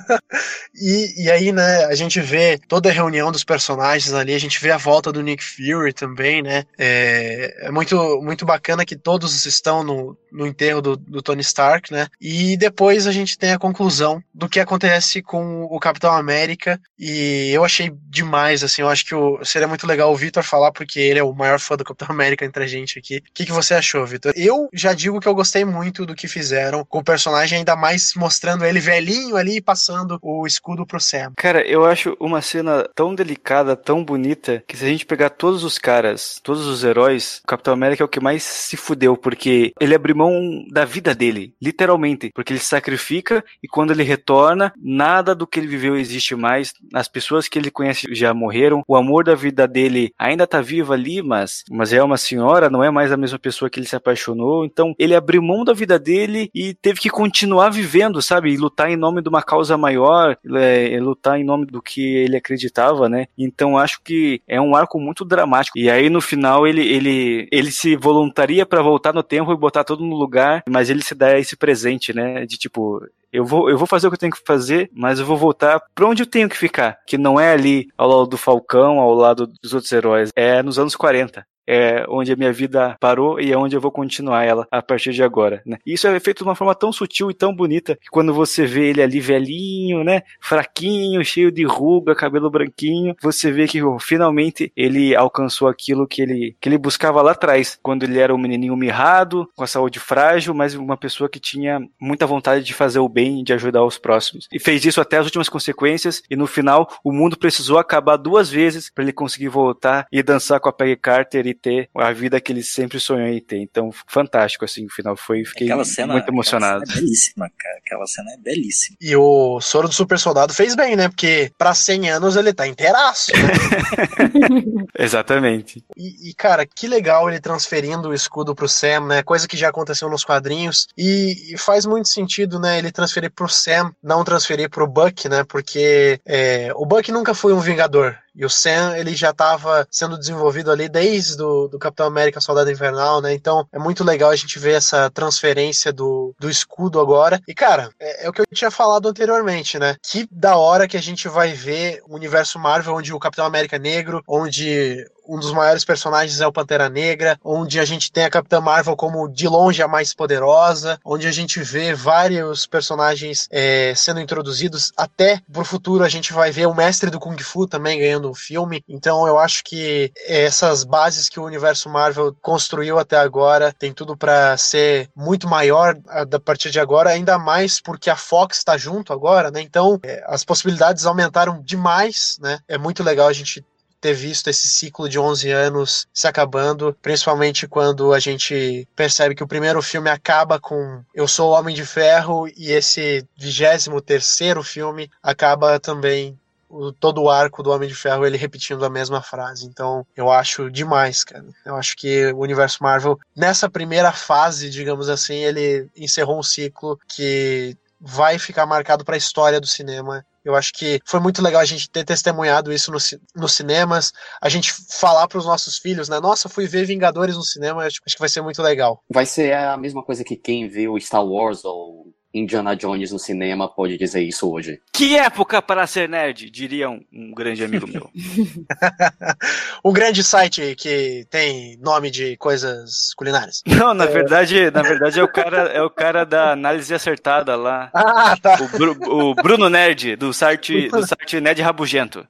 [0.74, 4.60] e, e aí, né, a gente vê toda a reunião dos personagens ali, a gente
[4.60, 6.64] vê a volta do Nick Fury também, né?
[6.78, 11.92] É, é muito, muito bacana que todos estão no, no enterro do, do Tony Stark,
[11.92, 12.06] né?
[12.20, 16.80] E depois a gente tem a conclusão do que acontece com o Capitão América.
[16.98, 20.72] E eu achei demais, assim, eu acho que o, seria muito legal o Vitor falar,
[20.72, 23.18] porque ele é o maior fã do Capitão América entre a gente aqui.
[23.18, 24.32] O que, que você achou, Vitor?
[24.36, 28.12] Eu já digo que eu gostei muito do que fizeram com o personagem, ainda mais
[28.14, 31.32] mostrando ele velhinho ali passando o escudo pro Sam.
[31.36, 35.64] Cara, eu acho uma cena tão delicada, tão bonita, que se a gente pegar todos
[35.64, 39.72] os caras, todos os heróis, o Capitão América é o que mais se fudeu, porque
[39.80, 45.34] ele abriu mão da vida dele, literalmente, porque ele sacrifica e quando ele retorna, nada
[45.34, 49.24] do que ele viveu existe mais, as pessoas que ele conhece já morreram, o amor
[49.24, 53.12] da vida dele ainda tá vivo ali, mas, mas é uma senhora, não é mais
[53.12, 56.74] a mesma pessoa que ele se apaixonou, então ele abriu mão da vida dele e
[56.74, 61.38] teve que continuar vivendo, sabe, e lutar em nome de uma causa maior, é, lutar
[61.38, 65.78] em nome do que ele acreditava, né, então acho que é um arco muito dramático,
[65.78, 69.84] e aí no final ele, ele, ele se voluntaria para voltar no tempo e botar
[69.84, 72.46] todo no lugar, mas ele se dá esse presente, né?
[72.46, 73.00] De tipo,
[73.32, 75.80] eu vou, eu vou fazer o que eu tenho que fazer, mas eu vou voltar
[75.94, 79.12] para onde eu tenho que ficar, que não é ali ao lado do Falcão, ao
[79.14, 81.46] lado dos outros heróis, é nos anos 40.
[81.68, 85.12] É onde a minha vida parou e é onde eu vou continuar ela a partir
[85.12, 85.76] de agora, né?
[85.86, 88.64] E isso é feito de uma forma tão sutil e tão bonita que quando você
[88.64, 93.98] vê ele ali velhinho, né, fraquinho, cheio de ruga, cabelo branquinho, você vê que oh,
[93.98, 98.38] finalmente ele alcançou aquilo que ele que ele buscava lá atrás, quando ele era um
[98.38, 103.00] menininho mirrado, com a saúde frágil, mas uma pessoa que tinha muita vontade de fazer
[103.00, 104.48] o bem, de ajudar os próximos.
[104.52, 108.48] E fez isso até as últimas consequências e no final o mundo precisou acabar duas
[108.48, 112.40] vezes para ele conseguir voltar e dançar com a Peggy Carter e ter a vida
[112.40, 113.58] que ele sempre sonhou em ter.
[113.58, 115.44] Então, fantástico, assim, o final foi.
[115.44, 116.82] Fiquei Aquela cena, muito emocionado.
[116.82, 117.78] aquela cena é belíssima, cara.
[117.78, 118.96] Aquela cena é belíssima.
[119.00, 121.08] E o soro do super soldado fez bem, né?
[121.08, 123.32] Porque pra 100 anos ele tá inteiraço.
[123.32, 124.84] Né?
[124.98, 125.84] Exatamente.
[125.96, 129.22] E, e, cara, que legal ele transferindo o escudo pro Sam, né?
[129.22, 130.86] Coisa que já aconteceu nos quadrinhos.
[130.96, 132.78] E, e faz muito sentido, né?
[132.78, 135.44] Ele transferir pro Sam, não transferir pro Buck, né?
[135.44, 138.16] Porque é, o Buck nunca foi um Vingador.
[138.38, 142.70] E o Sam, ele já estava sendo desenvolvido ali desde do, do Capitão América Soldado
[142.70, 143.34] Invernal, né?
[143.34, 147.40] Então é muito legal a gente ver essa transferência do, do escudo agora.
[147.48, 149.96] E, cara, é, é, o que eu tinha falado anteriormente, né?
[150.00, 153.74] Que da hora que a gente vai ver o universo Marvel onde o Capitão América
[153.74, 158.24] é negro, onde um dos maiores personagens é o Pantera Negra, onde a gente tem
[158.24, 163.46] a Capitã Marvel como de longe a mais poderosa, onde a gente vê vários personagens
[163.50, 164.92] é, sendo introduzidos.
[164.96, 168.34] Até pro futuro a gente vai ver o mestre do Kung Fu também ganhando um
[168.34, 168.82] filme.
[168.88, 174.16] Então eu acho que essas bases que o universo Marvel construiu até agora tem tudo
[174.16, 179.12] para ser muito maior a partir de agora, ainda mais porque a Fox está junto
[179.12, 179.60] agora, né?
[179.60, 182.60] Então é, as possibilidades aumentaram demais, né?
[182.66, 183.64] É muito legal a gente
[184.00, 189.42] ter visto esse ciclo de 11 anos se acabando, principalmente quando a gente percebe que
[189.42, 194.62] o primeiro filme acaba com Eu Sou o Homem de Ferro e esse 23 terceiro
[194.62, 196.38] filme acaba também
[196.68, 199.66] o, todo o arco do Homem de Ferro ele repetindo a mesma frase.
[199.66, 201.46] Então, eu acho demais, cara.
[201.64, 206.98] Eu acho que o universo Marvel, nessa primeira fase, digamos assim, ele encerrou um ciclo
[207.08, 211.60] que vai ficar marcado para a história do cinema eu acho que foi muito legal
[211.60, 212.98] a gente ter testemunhado isso no,
[213.34, 216.20] nos cinemas, a gente falar para os nossos filhos, né?
[216.20, 219.02] Nossa, fui ver Vingadores no cinema, acho, acho que vai ser muito legal.
[219.10, 223.68] Vai ser a mesma coisa que quem viu Star Wars ou Indiana Jones no cinema
[223.68, 224.80] pode dizer isso hoje.
[224.92, 228.10] Que época para ser nerd, diria um, um grande amigo meu.
[229.84, 233.62] um grande site que tem nome de coisas culinárias.
[233.66, 234.08] Não, na é...
[234.08, 237.90] verdade, na verdade é o cara é o cara da análise acertada lá.
[237.92, 238.58] Ah, tá.
[238.60, 242.26] O, Bru, o Bruno Nerd do site do site Nerd Rabugento.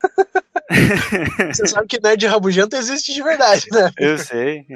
[1.52, 3.90] Você sabe que nerd rabugento existe de verdade, né?
[3.98, 4.66] Eu sei.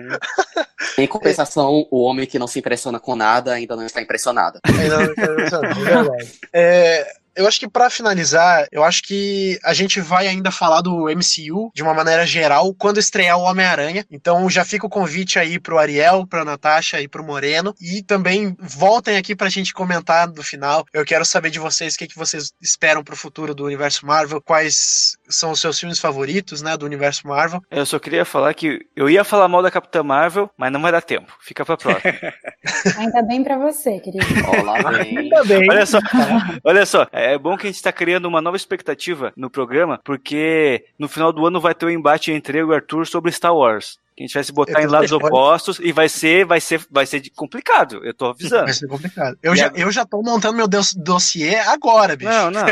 [0.99, 4.59] Em compensação, o homem que não se impressiona com nada ainda não está impressionado.
[4.65, 6.33] Ainda não está impressionado, é verdade.
[6.53, 11.07] É, eu acho que para finalizar, eu acho que a gente vai ainda falar do
[11.07, 14.05] MCU de uma maneira geral quando estrear o Homem-Aranha.
[14.11, 17.75] Então já fica o convite aí pro Ariel, pra Natasha e pro Moreno.
[17.81, 20.85] E também voltem aqui pra gente comentar no final.
[20.93, 24.41] Eu quero saber de vocês o que, que vocês esperam pro futuro do universo Marvel,
[24.41, 27.61] quais são os seus filmes favoritos, né, do universo Marvel.
[27.71, 30.93] Eu só queria falar que eu ia falar mal da Capitã Marvel, mas não vai
[30.93, 31.33] dar tempo.
[31.41, 32.13] Fica pra próxima.
[32.99, 34.25] Ainda bem pra você, querido.
[34.61, 35.19] Olá, bem.
[35.19, 35.69] Ainda bem.
[35.71, 35.99] Olha só,
[36.65, 37.07] olha só.
[37.13, 41.33] É bom que a gente está criando uma nova expectativa no programa, porque no final
[41.33, 43.99] do ano vai ter um embate entre eu e o Arthur sobre Star Wars.
[44.17, 47.07] Que a gente vai se botar em lados opostos e vai ser, vai ser, vai
[47.07, 48.05] ser complicado.
[48.05, 48.65] Eu tô avisando.
[48.65, 49.39] Vai ser complicado.
[49.43, 52.31] Eu, já, eu já tô montando meu dossiê agora, bicho.
[52.31, 52.67] Não, não.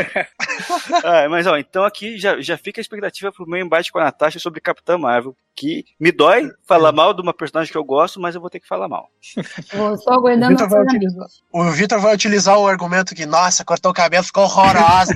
[1.03, 4.03] ah, mas ó, então aqui já, já fica a expectativa pro meu embate com a
[4.03, 5.35] Natasha sobre Capitã Marvel.
[5.53, 6.91] Que me dói falar é.
[6.93, 9.09] mal de uma personagem que eu gosto, mas eu vou ter que falar mal.
[9.73, 13.91] Vou só aguardando o Vitor, utilizar, o Vitor vai utilizar o argumento que, nossa, cortou
[13.91, 15.13] o cabelo, ficou horrorosa.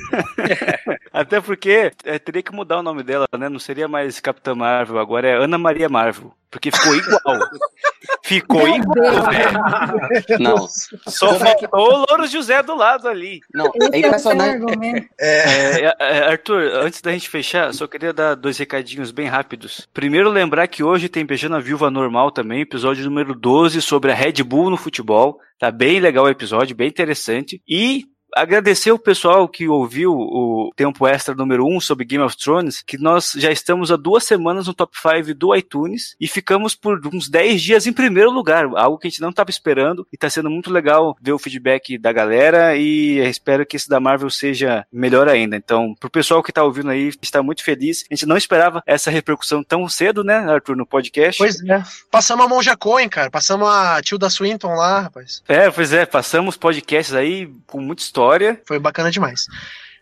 [1.12, 3.48] Até porque é, teria que mudar o nome dela, né?
[3.48, 6.25] Não seria mais Capitã Marvel, agora é Ana Maria Marvel.
[6.50, 7.50] Porque ficou igual.
[8.24, 10.38] ficou igual, velho.
[10.40, 10.66] Não.
[11.08, 13.40] Só faltou o Louro José do lado ali.
[13.52, 15.10] Não, é impressionante.
[15.20, 19.86] É, é, é, Arthur, antes da gente fechar, só queria dar dois recadinhos bem rápidos.
[19.92, 24.14] Primeiro, lembrar que hoje tem Beijando a Viúva Normal também, episódio número 12 sobre a
[24.14, 25.38] Red Bull no futebol.
[25.58, 27.60] Tá bem legal o episódio, bem interessante.
[27.68, 32.36] E agradecer o pessoal que ouviu o tempo extra número 1 um sobre Game of
[32.36, 36.74] Thrones, que nós já estamos há duas semanas no top 5 do iTunes e ficamos
[36.74, 40.16] por uns 10 dias em primeiro lugar, algo que a gente não estava esperando e
[40.16, 44.30] está sendo muito legal ver o feedback da galera e espero que esse da Marvel
[44.30, 45.56] seja melhor ainda.
[45.56, 48.04] Então, pro pessoal que está ouvindo aí, está muito feliz.
[48.10, 51.38] A gente não esperava essa repercussão tão cedo, né, Arthur, no podcast.
[51.38, 51.82] Pois é.
[52.10, 53.30] Passamos a Monja Cohen, cara.
[53.30, 55.42] Passamos a Tilda Swinton lá, rapaz.
[55.48, 56.04] É, pois é.
[56.04, 58.25] Passamos podcasts aí com muita história
[58.64, 59.46] foi bacana demais.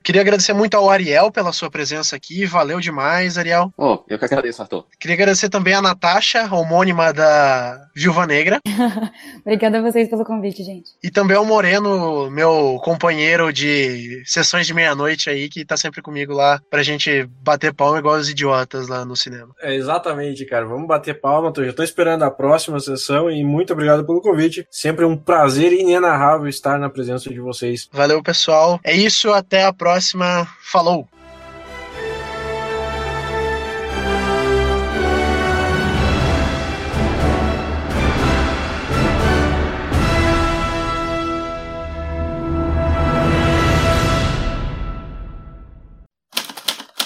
[0.04, 2.44] Queria agradecer muito ao Ariel pela sua presença aqui.
[2.44, 3.72] Valeu demais, Ariel.
[3.74, 4.84] Oh, eu que agradeço, Arthur.
[5.00, 8.60] Queria agradecer também a Natasha, homônima da Viúva Negra.
[9.40, 10.90] Obrigada a vocês pelo convite, gente.
[11.02, 16.34] E também ao Moreno, meu companheiro de sessões de meia-noite aí, que tá sempre comigo
[16.34, 19.54] lá pra gente bater palma igual os idiotas lá no cinema.
[19.62, 20.66] É, exatamente, cara.
[20.66, 21.50] Vamos bater palma.
[21.50, 24.66] Tô, já tô esperando a próxima sessão e muito obrigado pelo convite.
[24.70, 27.88] Sempre um prazer inenarrável estar na presença de vocês.
[27.90, 28.78] Valeu, pessoal.
[28.84, 30.48] É isso, até a próxima.
[30.60, 31.08] Falou!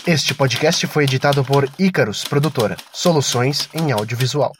[0.06, 4.52] Este podcast foi editado por Icarus Produtora, soluções em audiovisual.